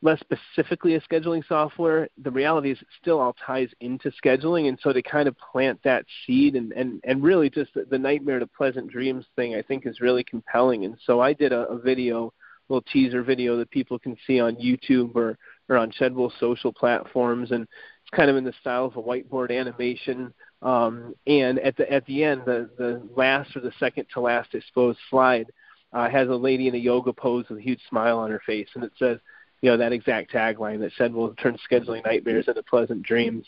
less 0.00 0.20
specifically 0.20 0.94
a 0.94 1.00
scheduling 1.00 1.46
software, 1.48 2.08
the 2.22 2.30
reality 2.30 2.70
is 2.70 2.80
it 2.80 2.86
still 3.00 3.18
all 3.18 3.34
ties 3.44 3.68
into 3.80 4.12
scheduling. 4.24 4.68
And 4.68 4.78
so 4.80 4.92
to 4.92 5.02
kind 5.02 5.26
of 5.26 5.36
plant 5.38 5.80
that 5.82 6.04
seed 6.24 6.54
and, 6.54 6.72
and, 6.72 7.00
and 7.04 7.22
really 7.22 7.50
just 7.50 7.74
the, 7.74 7.84
the 7.84 7.98
nightmare 7.98 8.38
to 8.38 8.46
pleasant 8.46 8.90
dreams 8.90 9.24
thing, 9.34 9.56
I 9.56 9.62
think 9.62 9.86
is 9.86 10.00
really 10.00 10.22
compelling. 10.22 10.84
And 10.84 10.96
so 11.04 11.20
I 11.20 11.32
did 11.32 11.52
a, 11.52 11.66
a 11.68 11.78
video, 11.78 12.26
a 12.68 12.72
little 12.72 12.88
teaser 12.92 13.24
video 13.24 13.56
that 13.56 13.70
people 13.70 13.98
can 13.98 14.16
see 14.24 14.38
on 14.38 14.54
YouTube 14.56 15.16
or, 15.16 15.36
or 15.68 15.76
on 15.76 15.90
Shedwool 15.90 16.30
social 16.38 16.72
platforms. 16.72 17.50
And 17.50 17.62
it's 17.62 18.16
kind 18.16 18.30
of 18.30 18.36
in 18.36 18.44
the 18.44 18.54
style 18.60 18.84
of 18.84 18.96
a 18.96 19.02
whiteboard 19.02 19.50
animation. 19.50 20.32
Um, 20.62 21.14
and 21.26 21.58
at 21.58 21.76
the, 21.76 21.92
at 21.92 22.06
the 22.06 22.22
end, 22.22 22.42
the, 22.46 22.70
the 22.78 23.02
last 23.16 23.56
or 23.56 23.62
the 23.62 23.72
second 23.80 24.06
to 24.14 24.20
last, 24.20 24.54
exposed 24.54 24.98
slide 25.10 25.46
uh, 25.92 26.08
has 26.08 26.28
a 26.28 26.34
lady 26.34 26.68
in 26.68 26.74
a 26.76 26.78
yoga 26.78 27.12
pose 27.12 27.46
with 27.48 27.58
a 27.58 27.62
huge 27.62 27.80
smile 27.88 28.18
on 28.18 28.30
her 28.30 28.42
face. 28.46 28.68
And 28.76 28.84
it 28.84 28.92
says, 28.96 29.18
you 29.60 29.70
know 29.70 29.76
that 29.76 29.92
exact 29.92 30.32
tagline 30.32 30.80
that 30.80 30.92
said 30.96 31.12
we'll 31.12 31.34
turn 31.34 31.58
scheduling 31.70 32.04
nightmares 32.04 32.48
into 32.48 32.62
pleasant 32.62 33.02
dreams. 33.02 33.46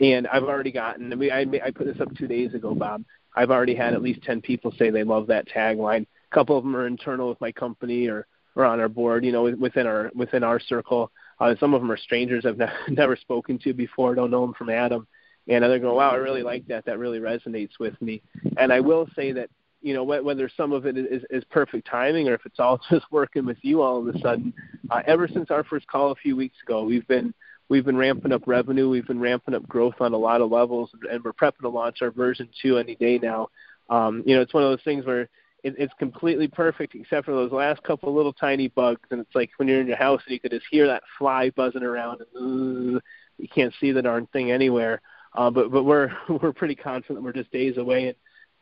And 0.00 0.26
I've 0.26 0.44
already 0.44 0.72
gotten. 0.72 1.12
I 1.12 1.16
mean, 1.16 1.32
I, 1.32 1.46
I 1.64 1.70
put 1.70 1.86
this 1.86 2.00
up 2.00 2.14
two 2.16 2.26
days 2.26 2.52
ago, 2.54 2.74
Bob. 2.74 3.04
I've 3.34 3.50
already 3.50 3.74
had 3.74 3.94
at 3.94 4.02
least 4.02 4.22
ten 4.22 4.40
people 4.42 4.72
say 4.78 4.90
they 4.90 5.04
love 5.04 5.26
that 5.28 5.48
tagline. 5.48 6.02
A 6.02 6.34
couple 6.34 6.58
of 6.58 6.64
them 6.64 6.76
are 6.76 6.86
internal 6.86 7.28
with 7.28 7.40
my 7.40 7.52
company 7.52 8.08
or 8.08 8.26
or 8.54 8.64
on 8.64 8.80
our 8.80 8.88
board. 8.88 9.24
You 9.24 9.32
know, 9.32 9.44
within 9.44 9.86
our 9.86 10.10
within 10.14 10.44
our 10.44 10.60
circle. 10.60 11.10
Uh, 11.38 11.54
some 11.60 11.74
of 11.74 11.80
them 11.80 11.90
are 11.90 11.96
strangers 11.96 12.46
I've 12.46 12.58
ne- 12.58 12.72
never 12.88 13.16
spoken 13.16 13.58
to 13.60 13.72
before. 13.72 14.14
Don't 14.14 14.30
know 14.30 14.42
them 14.42 14.54
from 14.54 14.70
Adam. 14.70 15.06
And 15.48 15.62
they're 15.62 15.78
going, 15.78 15.96
wow, 15.96 16.10
I 16.10 16.16
really 16.16 16.42
like 16.42 16.66
that. 16.66 16.86
That 16.86 16.98
really 16.98 17.20
resonates 17.20 17.78
with 17.78 18.00
me. 18.02 18.20
And 18.56 18.72
I 18.72 18.80
will 18.80 19.06
say 19.14 19.32
that 19.32 19.48
you 19.86 19.94
know 19.94 20.02
whether 20.02 20.50
some 20.56 20.72
of 20.72 20.84
it 20.84 20.98
is, 20.98 21.22
is 21.30 21.44
perfect 21.44 21.86
timing 21.86 22.28
or 22.28 22.34
if 22.34 22.44
it's 22.44 22.58
all 22.58 22.80
just 22.90 23.06
working 23.12 23.46
with 23.46 23.58
you 23.62 23.82
all 23.82 23.98
of 23.98 24.12
a 24.12 24.18
sudden. 24.18 24.52
Uh, 24.90 25.00
ever 25.06 25.28
since 25.28 25.48
our 25.52 25.62
first 25.62 25.86
call 25.86 26.10
a 26.10 26.16
few 26.16 26.34
weeks 26.34 26.56
ago, 26.66 26.82
we've 26.82 27.06
been 27.06 27.32
we've 27.68 27.84
been 27.84 27.96
ramping 27.96 28.32
up 28.32 28.42
revenue, 28.46 28.88
we've 28.88 29.06
been 29.06 29.20
ramping 29.20 29.54
up 29.54 29.66
growth 29.68 29.94
on 30.00 30.12
a 30.12 30.16
lot 30.16 30.40
of 30.40 30.50
levels, 30.50 30.90
and 31.08 31.22
we're 31.22 31.32
prepping 31.32 31.60
to 31.60 31.68
launch 31.68 31.98
our 32.02 32.10
version 32.10 32.48
two 32.60 32.78
any 32.78 32.96
day 32.96 33.18
now. 33.22 33.48
Um, 33.88 34.24
you 34.26 34.34
know, 34.34 34.42
it's 34.42 34.52
one 34.52 34.64
of 34.64 34.70
those 34.70 34.82
things 34.82 35.06
where 35.06 35.28
it, 35.62 35.76
it's 35.78 35.94
completely 36.00 36.48
perfect 36.48 36.96
except 36.96 37.24
for 37.24 37.32
those 37.32 37.52
last 37.52 37.80
couple 37.84 38.12
little 38.12 38.32
tiny 38.32 38.66
bugs, 38.66 39.06
and 39.12 39.20
it's 39.20 39.34
like 39.36 39.50
when 39.56 39.68
you're 39.68 39.80
in 39.80 39.86
your 39.86 39.96
house 39.96 40.20
and 40.26 40.32
you 40.32 40.40
could 40.40 40.50
just 40.50 40.66
hear 40.68 40.88
that 40.88 41.04
fly 41.16 41.50
buzzing 41.50 41.84
around, 41.84 42.22
and 42.34 43.00
you 43.38 43.48
can't 43.54 43.74
see 43.80 43.92
the 43.92 44.02
darn 44.02 44.26
thing 44.32 44.50
anywhere. 44.50 45.00
Uh, 45.32 45.48
but 45.48 45.70
but 45.70 45.84
we're 45.84 46.10
we're 46.42 46.52
pretty 46.52 46.74
confident 46.74 47.22
we're 47.22 47.32
just 47.32 47.52
days 47.52 47.76
away, 47.76 48.08
and 48.08 48.16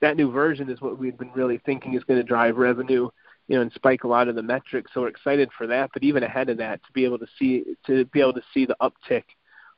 that 0.04 0.16
new 0.16 0.30
version 0.30 0.68
is 0.68 0.80
what 0.80 0.98
we've 0.98 1.18
been 1.18 1.32
really 1.32 1.60
thinking 1.64 1.94
is 1.94 2.04
going 2.04 2.20
to 2.20 2.26
drive 2.26 2.56
revenue, 2.56 3.08
you 3.48 3.56
know, 3.56 3.62
and 3.62 3.72
spike 3.72 4.04
a 4.04 4.08
lot 4.08 4.28
of 4.28 4.34
the 4.34 4.42
metrics. 4.42 4.90
So 4.92 5.00
we're 5.00 5.08
excited 5.08 5.48
for 5.56 5.66
that. 5.66 5.90
But 5.92 6.02
even 6.02 6.22
ahead 6.22 6.50
of 6.50 6.58
that, 6.58 6.82
to 6.84 6.92
be 6.92 7.04
able 7.04 7.18
to 7.18 7.26
see 7.38 7.64
to 7.86 8.04
be 8.06 8.20
able 8.20 8.34
to 8.34 8.42
see 8.52 8.66
the 8.66 8.76
uptick, 8.82 9.24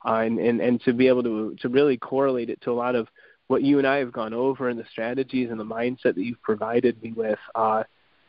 uh, 0.05 0.19
and, 0.19 0.37
and 0.37 0.59
and 0.59 0.81
to 0.81 0.93
be 0.93 1.07
able 1.07 1.23
to 1.23 1.55
to 1.61 1.69
really 1.69 1.97
correlate 1.97 2.49
it 2.49 2.61
to 2.61 2.71
a 2.71 2.73
lot 2.73 2.95
of 2.95 3.07
what 3.47 3.63
you 3.63 3.77
and 3.77 3.87
I 3.87 3.97
have 3.97 4.11
gone 4.11 4.33
over 4.33 4.67
and 4.67 4.77
the 4.77 4.85
strategies 4.91 5.49
and 5.49 5.59
the 5.59 5.65
mindset 5.65 6.15
that 6.15 6.17
you've 6.17 6.41
provided 6.41 7.01
me 7.01 7.13
with 7.13 7.39
uh, 7.55 7.83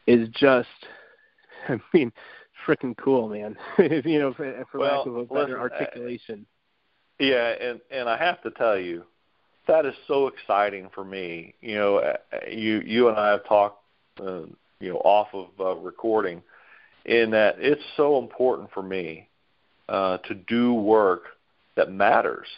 is 0.07 0.29
just, 0.29 0.69
I 1.69 1.81
mean, 1.93 2.13
freaking 2.65 2.97
cool, 2.97 3.29
man. 3.29 3.57
you 3.79 4.21
know, 4.21 4.33
for, 4.33 4.65
for 4.71 4.79
well, 4.79 4.99
lack 4.99 5.07
of 5.07 5.17
a 5.17 5.25
better 5.25 5.41
listen, 5.41 5.57
articulation. 5.57 6.47
Uh, 7.21 7.25
yeah, 7.25 7.49
and 7.61 7.81
and 7.91 8.09
I 8.09 8.17
have 8.17 8.41
to 8.43 8.53
tell 8.53 8.79
you, 8.79 9.05
that 9.69 9.87
is 9.87 9.95
so 10.09 10.27
exciting 10.27 10.91
for 10.95 11.05
me. 11.05 11.55
You 11.61 11.77
know, 11.77 11.97
uh, 11.99 12.17
you 12.51 12.81
you 12.81 13.09
and 13.09 13.19
I 13.19 13.31
have 13.31 13.47
talked, 13.47 13.83
uh, 14.21 14.43
you 14.81 14.91
know, 14.91 14.97
off 15.05 15.29
of 15.33 15.49
uh, 15.61 15.77
recording, 15.77 16.43
in 17.05 17.31
that 17.31 17.57
it's 17.59 17.83
so 17.97 18.19
important 18.19 18.71
for 18.73 18.83
me 18.83 19.29
uh, 19.89 20.19
to 20.19 20.35
do 20.35 20.75
work 20.75 21.25
that 21.77 21.93
matters, 21.93 22.49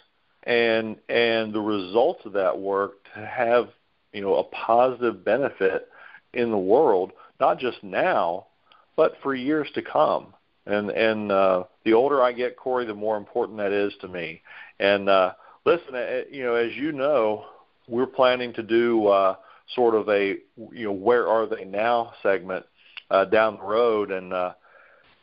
and 0.43 0.95
and 1.09 1.53
the 1.53 1.61
results 1.61 2.21
of 2.25 2.33
that 2.33 2.57
work 2.57 2.93
to 3.13 3.25
have 3.25 3.69
you 4.13 4.21
know 4.21 4.35
a 4.35 4.43
positive 4.43 5.23
benefit 5.23 5.89
in 6.33 6.49
the 6.49 6.57
world, 6.57 7.11
not 7.39 7.59
just 7.59 7.83
now, 7.83 8.47
but 8.95 9.13
for 9.21 9.35
years 9.35 9.67
to 9.75 9.81
come. 9.81 10.33
And 10.65 10.89
and 10.91 11.31
uh, 11.31 11.63
the 11.83 11.93
older 11.93 12.21
I 12.21 12.31
get, 12.31 12.55
Corey, 12.55 12.85
the 12.85 12.93
more 12.93 13.17
important 13.17 13.57
that 13.57 13.73
is 13.73 13.93
to 14.01 14.07
me. 14.07 14.41
And 14.79 15.09
uh, 15.09 15.33
listen, 15.65 15.95
uh, 15.95 16.21
you 16.31 16.43
know, 16.43 16.55
as 16.55 16.75
you 16.75 16.91
know, 16.91 17.45
we're 17.87 18.05
planning 18.05 18.53
to 18.53 18.63
do 18.63 19.07
uh, 19.07 19.35
sort 19.75 19.95
of 19.95 20.09
a 20.09 20.37
you 20.71 20.85
know 20.85 20.91
where 20.91 21.27
are 21.27 21.45
they 21.45 21.65
now 21.65 22.13
segment 22.23 22.65
uh, 23.09 23.25
down 23.25 23.57
the 23.57 23.63
road, 23.63 24.11
and 24.11 24.33
uh, 24.33 24.53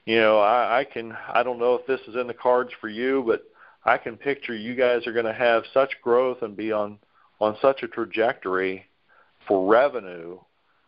you 0.05 0.17
know 0.17 0.39
I, 0.39 0.81
I 0.81 0.85
can 0.85 1.17
I 1.33 1.43
don't 1.43 1.59
know 1.59 1.75
if 1.75 1.87
this 1.87 2.01
is 2.09 2.17
in 2.17 2.27
the 2.27 2.35
cards 2.35 2.71
for 2.81 2.89
you, 2.89 3.25
but 3.27 3.45
I 3.85 3.99
can 3.99 4.17
picture 4.17 4.55
you 4.55 4.75
guys 4.75 5.07
are 5.07 5.13
going 5.13 5.25
to 5.25 5.33
have 5.33 5.65
such 5.73 5.91
growth 6.03 6.43
and 6.43 6.57
be 6.57 6.73
on 6.73 6.99
on 7.41 7.57
such 7.63 7.83
a 7.83 7.89
trajectory 7.89 8.85
for 9.47 9.71
revenue 9.71 10.39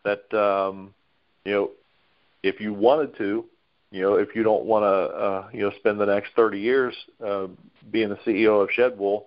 that 0.03 0.31
um, 0.33 0.93
you 1.45 1.53
know 1.53 1.71
if 2.43 2.59
you 2.59 2.73
wanted 2.73 3.15
to, 3.17 3.45
you 3.91 4.01
know, 4.01 4.15
if 4.15 4.35
you 4.35 4.43
don't 4.43 4.65
want 4.65 4.83
to, 4.83 4.87
uh, 4.87 5.49
you 5.53 5.61
know, 5.61 5.71
spend 5.77 5.99
the 5.99 6.05
next 6.05 6.31
30 6.35 6.59
years 6.59 6.95
uh, 7.25 7.47
being 7.91 8.09
the 8.09 8.15
CEO 8.25 8.63
of 8.63 8.69
Shedwool, 8.69 9.23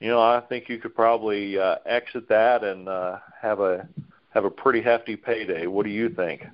you 0.00 0.08
know, 0.08 0.20
I 0.20 0.40
think 0.48 0.68
you 0.68 0.78
could 0.78 0.94
probably 0.94 1.58
uh, 1.58 1.76
exit 1.86 2.28
that 2.28 2.64
and 2.64 2.88
uh, 2.88 3.18
have 3.40 3.60
a 3.60 3.88
have 4.30 4.44
a 4.44 4.50
pretty 4.50 4.82
hefty 4.82 5.16
payday. 5.16 5.66
What 5.66 5.84
do 5.84 5.90
you 5.90 6.10
think? 6.10 6.44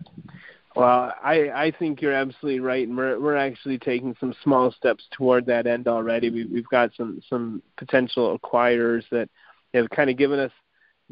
Well, 0.75 1.13
I 1.23 1.51
I 1.51 1.73
think 1.79 2.01
you're 2.01 2.13
absolutely 2.13 2.61
right, 2.61 2.87
and 2.87 2.97
we're 2.97 3.19
we're 3.19 3.37
actually 3.37 3.79
taking 3.79 4.17
some 4.21 4.35
small 4.43 4.71
steps 4.73 5.05
toward 5.11 5.45
that 5.47 5.67
end 5.67 5.89
already. 5.89 6.31
We, 6.31 6.45
we've 6.47 6.69
got 6.69 6.91
some 6.97 7.21
some 7.29 7.63
potential 7.77 8.39
acquirers 8.39 9.03
that 9.11 9.29
have 9.75 9.91
kind 9.91 10.09
of 10.09 10.17
given 10.17 10.39
us 10.39 10.53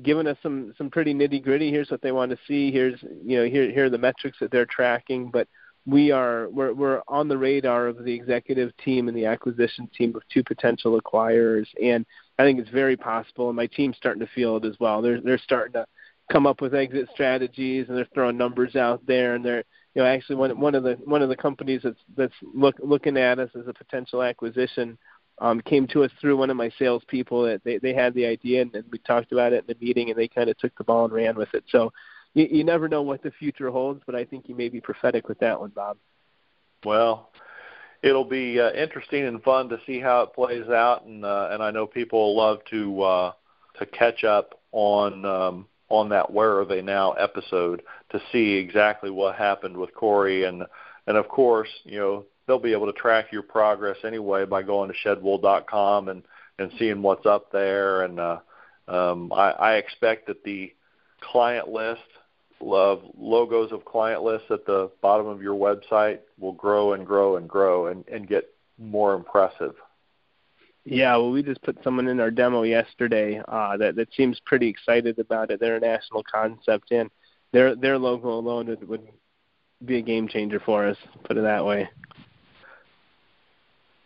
given 0.02 0.26
us 0.26 0.38
some 0.42 0.72
some 0.78 0.88
pretty 0.88 1.12
nitty 1.12 1.42
gritty. 1.42 1.70
Here's 1.70 1.90
what 1.90 2.00
they 2.00 2.12
want 2.12 2.30
to 2.30 2.38
see. 2.46 2.70
Here's 2.70 3.02
you 3.02 3.38
know 3.38 3.44
here 3.44 3.70
here 3.70 3.86
are 3.86 3.90
the 3.90 3.98
metrics 3.98 4.38
that 4.40 4.50
they're 4.50 4.66
tracking, 4.66 5.30
but 5.30 5.48
we 5.86 6.10
are 6.10 6.48
we're 6.50 6.72
we're 6.72 7.02
on 7.08 7.28
the 7.28 7.38
radar 7.38 7.86
of 7.86 8.04
the 8.04 8.12
executive 8.12 8.76
team 8.78 9.08
and 9.08 9.16
the 9.16 9.26
acquisition 9.26 9.88
team 9.96 10.14
of 10.14 10.22
two 10.32 10.44
potential 10.44 11.00
acquirers 11.00 11.66
and 11.82 12.04
I 12.38 12.44
think 12.44 12.58
it's 12.58 12.70
very 12.70 12.96
possible 12.96 13.48
and 13.48 13.56
my 13.56 13.66
team's 13.66 13.96
starting 13.96 14.20
to 14.20 14.32
feel 14.34 14.56
it 14.56 14.64
as 14.64 14.78
well. 14.78 15.00
They're 15.00 15.20
they're 15.20 15.38
starting 15.38 15.72
to 15.74 15.86
come 16.30 16.46
up 16.46 16.60
with 16.60 16.74
exit 16.74 17.08
strategies 17.12 17.88
and 17.88 17.96
they're 17.96 18.08
throwing 18.14 18.36
numbers 18.36 18.76
out 18.76 19.04
there 19.06 19.34
and 19.34 19.44
they're 19.44 19.64
you 19.94 20.02
know 20.02 20.06
actually 20.06 20.36
one 20.36 20.58
one 20.60 20.74
of 20.74 20.82
the 20.82 20.94
one 21.04 21.22
of 21.22 21.28
the 21.28 21.36
companies 21.36 21.80
that's 21.82 22.00
that's 22.16 22.34
look, 22.54 22.76
looking 22.80 23.16
at 23.16 23.38
us 23.38 23.50
as 23.58 23.66
a 23.66 23.72
potential 23.74 24.22
acquisition 24.22 24.98
um, 25.40 25.62
came 25.62 25.86
to 25.88 26.04
us 26.04 26.10
through 26.20 26.36
one 26.36 26.50
of 26.50 26.56
my 26.56 26.70
salespeople 26.78 27.44
that 27.44 27.64
they 27.64 27.78
they 27.78 27.94
had 27.94 28.12
the 28.12 28.26
idea 28.26 28.60
and, 28.60 28.74
and 28.74 28.84
we 28.92 28.98
talked 28.98 29.32
about 29.32 29.54
it 29.54 29.64
in 29.66 29.74
the 29.74 29.84
meeting 29.84 30.10
and 30.10 30.18
they 30.18 30.28
kind 30.28 30.50
of 30.50 30.58
took 30.58 30.76
the 30.76 30.84
ball 30.84 31.06
and 31.06 31.14
ran 31.14 31.36
with 31.36 31.52
it. 31.54 31.64
So 31.70 31.92
you, 32.34 32.48
you 32.50 32.64
never 32.64 32.88
know 32.88 33.02
what 33.02 33.22
the 33.22 33.30
future 33.32 33.70
holds, 33.70 34.02
but 34.06 34.14
I 34.14 34.24
think 34.24 34.48
you 34.48 34.54
may 34.54 34.68
be 34.68 34.80
prophetic 34.80 35.28
with 35.28 35.38
that 35.40 35.60
one, 35.60 35.70
Bob. 35.70 35.96
Well, 36.84 37.30
it'll 38.02 38.24
be 38.24 38.60
uh, 38.60 38.72
interesting 38.72 39.24
and 39.24 39.42
fun 39.42 39.68
to 39.68 39.78
see 39.86 40.00
how 40.00 40.22
it 40.22 40.34
plays 40.34 40.68
out, 40.68 41.04
and 41.04 41.24
uh, 41.24 41.48
and 41.52 41.62
I 41.62 41.70
know 41.70 41.86
people 41.86 42.20
will 42.20 42.36
love 42.36 42.58
to 42.70 43.02
uh, 43.02 43.32
to 43.78 43.86
catch 43.86 44.24
up 44.24 44.60
on 44.72 45.24
um, 45.24 45.66
on 45.88 46.08
that 46.10 46.32
Where 46.32 46.58
Are 46.58 46.64
They 46.64 46.82
Now 46.82 47.12
episode 47.12 47.82
to 48.10 48.20
see 48.32 48.54
exactly 48.54 49.10
what 49.10 49.36
happened 49.36 49.76
with 49.76 49.94
Corey, 49.94 50.44
and 50.44 50.64
and 51.06 51.16
of 51.16 51.28
course, 51.28 51.68
you 51.84 51.98
know 51.98 52.24
they'll 52.46 52.58
be 52.58 52.72
able 52.72 52.86
to 52.86 52.98
track 52.98 53.26
your 53.30 53.42
progress 53.42 53.96
anyway 54.04 54.44
by 54.44 54.62
going 54.62 54.90
to 54.90 55.08
shedwool.com 55.08 56.08
and 56.08 56.22
and 56.58 56.72
seeing 56.78 57.02
what's 57.02 57.26
up 57.26 57.50
there, 57.52 58.02
and 58.04 58.20
uh, 58.20 58.38
um, 58.88 59.32
I, 59.32 59.50
I 59.50 59.74
expect 59.74 60.26
that 60.28 60.44
the 60.44 60.72
client 61.20 61.68
list 61.68 62.00
of 62.60 63.02
logos 63.16 63.72
of 63.72 63.84
client 63.84 64.22
lists 64.22 64.50
at 64.50 64.66
the 64.66 64.90
bottom 65.00 65.26
of 65.26 65.42
your 65.42 65.54
website 65.54 66.20
will 66.38 66.52
grow 66.52 66.92
and 66.92 67.06
grow 67.06 67.36
and 67.36 67.48
grow 67.48 67.86
and, 67.86 68.06
and 68.08 68.28
get 68.28 68.52
more 68.78 69.14
impressive. 69.14 69.74
Yeah, 70.84 71.16
well, 71.16 71.30
we 71.30 71.42
just 71.42 71.62
put 71.62 71.76
someone 71.84 72.08
in 72.08 72.20
our 72.20 72.30
demo 72.30 72.62
yesterday 72.62 73.40
uh, 73.48 73.76
that 73.76 73.96
that 73.96 74.08
seems 74.14 74.40
pretty 74.46 74.68
excited 74.68 75.18
about 75.18 75.50
it. 75.50 75.60
They're 75.60 75.76
a 75.76 75.80
national 75.80 76.24
concept, 76.24 76.90
and 76.90 77.10
their 77.52 77.76
their 77.76 77.98
logo 77.98 78.30
alone 78.30 78.66
would, 78.68 78.88
would 78.88 79.08
be 79.84 79.98
a 79.98 80.02
game 80.02 80.26
changer 80.26 80.60
for 80.60 80.86
us. 80.86 80.96
Put 81.24 81.36
it 81.36 81.42
that 81.42 81.64
way. 81.64 81.88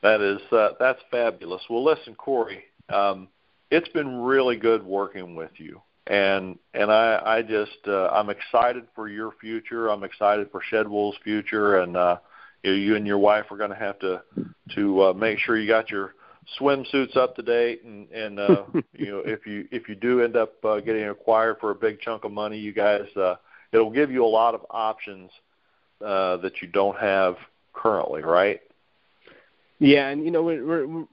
That 0.03 0.21
is 0.21 0.41
uh, 0.53 0.71
that's 0.81 1.01
fabulous. 1.11 1.63
Well, 1.71 1.85
listen, 1.85 2.15
Corey, 2.17 2.65
um, 2.93 3.29
it's 3.71 3.89
been 3.91 4.19
really 4.21 4.57
good 4.57 4.83
working 4.83 5.37
with 5.37 5.53
you, 5.57 5.81
and 6.07 6.59
and 6.75 6.91
I 6.91 7.21
I 7.25 7.43
just 7.43 7.79
uh, 7.87 8.09
I'm 8.09 8.31
excited 8.31 8.85
for 8.95 9.09
your 9.09 9.33
future. 9.41 9.89
I'm 9.89 10.05
excited 10.05 10.51
for 10.51 10.63
Shedwool's 10.71 11.17
future, 11.25 11.79
and 11.79 11.97
uh, 11.97 12.19
you, 12.63 12.73
you 12.73 12.97
and 12.97 13.07
your 13.07 13.19
wife 13.19 13.47
are 13.51 13.57
going 13.57 13.71
to 13.71 13.77
have 13.77 13.99
to 14.01 14.23
to 14.75 15.03
uh, 15.03 15.13
make 15.15 15.39
sure 15.39 15.59
you 15.59 15.69
got 15.69 15.91
your 15.91 16.15
swimsuits 16.61 17.17
up 17.17 17.37
to 17.37 17.43
date, 17.43 17.85
and 17.85 18.11
and 18.11 18.39
uh, 18.39 18.65
you 18.93 19.07
know 19.07 19.23
if 19.25 19.47
you 19.47 19.67
if 19.71 19.89
you 19.89 19.95
do 19.95 20.23
end 20.23 20.37
up 20.37 20.63
uh, 20.65 20.81
getting 20.81 21.09
acquired 21.09 21.57
for 21.61 21.71
a 21.71 21.75
big 21.75 22.01
chunk 22.01 22.25
of 22.25 22.33
money, 22.33 22.59
you 22.59 22.73
guys 22.73 23.07
uh, 23.17 23.37
it'll 23.73 23.91
give 23.91 24.11
you 24.11 24.25
a 24.25 24.29
lot 24.29 24.55
of 24.55 24.61
options 24.71 25.31
uh, 26.05 26.37
that 26.39 26.61
you 26.61 26.69
don't 26.69 26.99
have 26.99 27.37
currently, 27.73 28.23
right? 28.23 28.61
Yeah, 29.79 30.09
and 30.09 30.25
you 30.25 30.31
know 30.31 30.43
we're 30.43 30.87
we're 30.87 31.05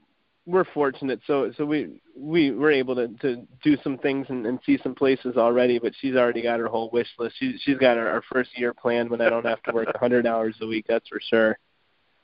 we're 0.44 0.64
fortunate, 0.64 1.20
so 1.26 1.52
so 1.56 1.64
we 1.64 2.00
we 2.16 2.50
were 2.50 2.70
able 2.70 2.96
to 2.96 3.08
to 3.20 3.46
do 3.62 3.76
some 3.82 3.98
things 3.98 4.26
and, 4.28 4.46
and 4.46 4.58
see 4.66 4.78
some 4.82 4.94
places 4.94 5.36
already. 5.36 5.78
But 5.78 5.92
she's 6.00 6.16
already 6.16 6.42
got 6.42 6.58
her 6.58 6.66
whole 6.66 6.90
wish 6.92 7.08
list. 7.18 7.36
She's 7.38 7.60
she's 7.60 7.78
got 7.78 7.96
our, 7.96 8.08
our 8.08 8.22
first 8.32 8.50
year 8.58 8.74
planned 8.74 9.10
when 9.10 9.20
I 9.20 9.30
don't 9.30 9.46
have 9.46 9.62
to 9.64 9.72
work 9.72 9.88
a 9.88 9.98
100 9.98 10.26
hours 10.26 10.56
a 10.60 10.66
week. 10.66 10.86
That's 10.88 11.08
for 11.08 11.20
sure. 11.20 11.58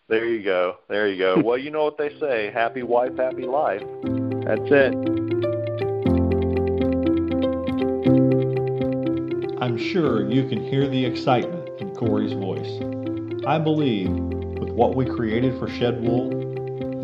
There 0.09 0.25
you 0.25 0.43
go. 0.43 0.79
There 0.89 1.09
you 1.09 1.19
go. 1.19 1.41
well, 1.45 1.59
you 1.59 1.71
know 1.71 1.85
what 1.85 1.99
they 1.99 2.19
say: 2.19 2.51
happy 2.53 2.83
wife, 2.83 3.17
happy 3.17 3.45
life. 3.45 3.83
That's 4.45 4.61
it. 4.65 4.95
I'm 9.61 9.77
sure 9.77 10.29
you 10.29 10.49
can 10.49 10.65
hear 10.65 10.89
the 10.89 11.05
excitement 11.05 11.69
in 11.81 11.95
Corey's 11.95 12.33
voice. 12.33 12.81
I 13.47 13.59
believe 13.59 14.09
with 14.09 14.71
what 14.71 14.97
we 14.97 15.05
created 15.05 15.59
for 15.59 15.69
Shedwool, 15.69 16.38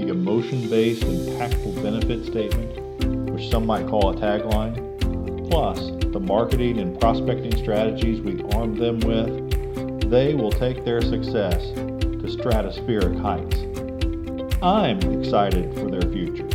the 0.04 0.10
emotion-based 0.10 1.02
impactful 1.02 1.82
benefit 1.82 2.26
statement, 2.26 3.30
which 3.30 3.48
some 3.48 3.64
might 3.64 3.86
call 3.86 4.10
a 4.10 4.14
tagline, 4.14 5.50
plus 5.50 5.78
the 6.12 6.20
marketing 6.20 6.78
and 6.78 7.00
prospecting 7.00 7.56
strategies 7.56 8.20
we 8.20 8.42
armed 8.52 8.76
them 8.76 9.00
with, 9.00 10.10
they 10.10 10.34
will 10.34 10.52
take 10.52 10.84
their 10.84 11.00
success 11.00 11.70
to 11.72 12.26
stratospheric 12.26 13.18
heights. 13.20 13.62
I'm 14.62 14.98
excited 15.20 15.74
for 15.74 15.90
their 15.90 16.02
future. 16.12 16.48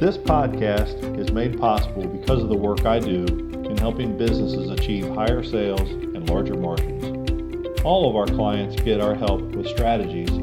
This 0.00 0.16
podcast 0.18 1.16
is 1.16 1.30
made 1.30 1.60
possible 1.60 2.08
because 2.08 2.42
of 2.42 2.48
the 2.48 2.56
work 2.56 2.86
I 2.86 2.98
do 2.98 3.24
in 3.24 3.76
helping 3.76 4.18
businesses 4.18 4.68
achieve 4.70 5.08
higher 5.14 5.44
sales 5.44 5.88
and 5.90 6.28
larger 6.28 6.56
margins. 6.56 7.80
All 7.82 8.10
of 8.10 8.16
our 8.16 8.26
clients 8.26 8.82
get 8.82 9.00
our 9.00 9.14
help 9.14 9.42
with 9.42 9.68
strategies 9.68 10.39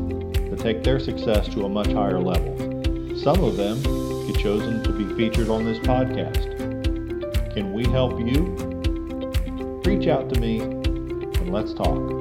take 0.68 0.84
their 0.84 1.00
success 1.00 1.48
to 1.48 1.64
a 1.64 1.70
much 1.70 1.88
higher 1.94 2.20
level. 2.20 2.54
Some 3.16 3.42
of 3.42 3.56
them 3.56 3.82
get 4.28 4.38
chosen 4.38 4.84
to 4.84 4.92
be 4.92 5.06
featured 5.16 5.48
on 5.48 5.64
this 5.64 5.80
podcast. 5.80 6.44
Can 7.54 7.72
we 7.72 7.86
help 7.86 8.20
you? 8.20 8.42
Reach 9.86 10.10
out 10.10 10.28
to 10.34 10.42
me 10.42 10.60
and 10.60 11.54
let's 11.54 11.74
talk. 11.74 12.17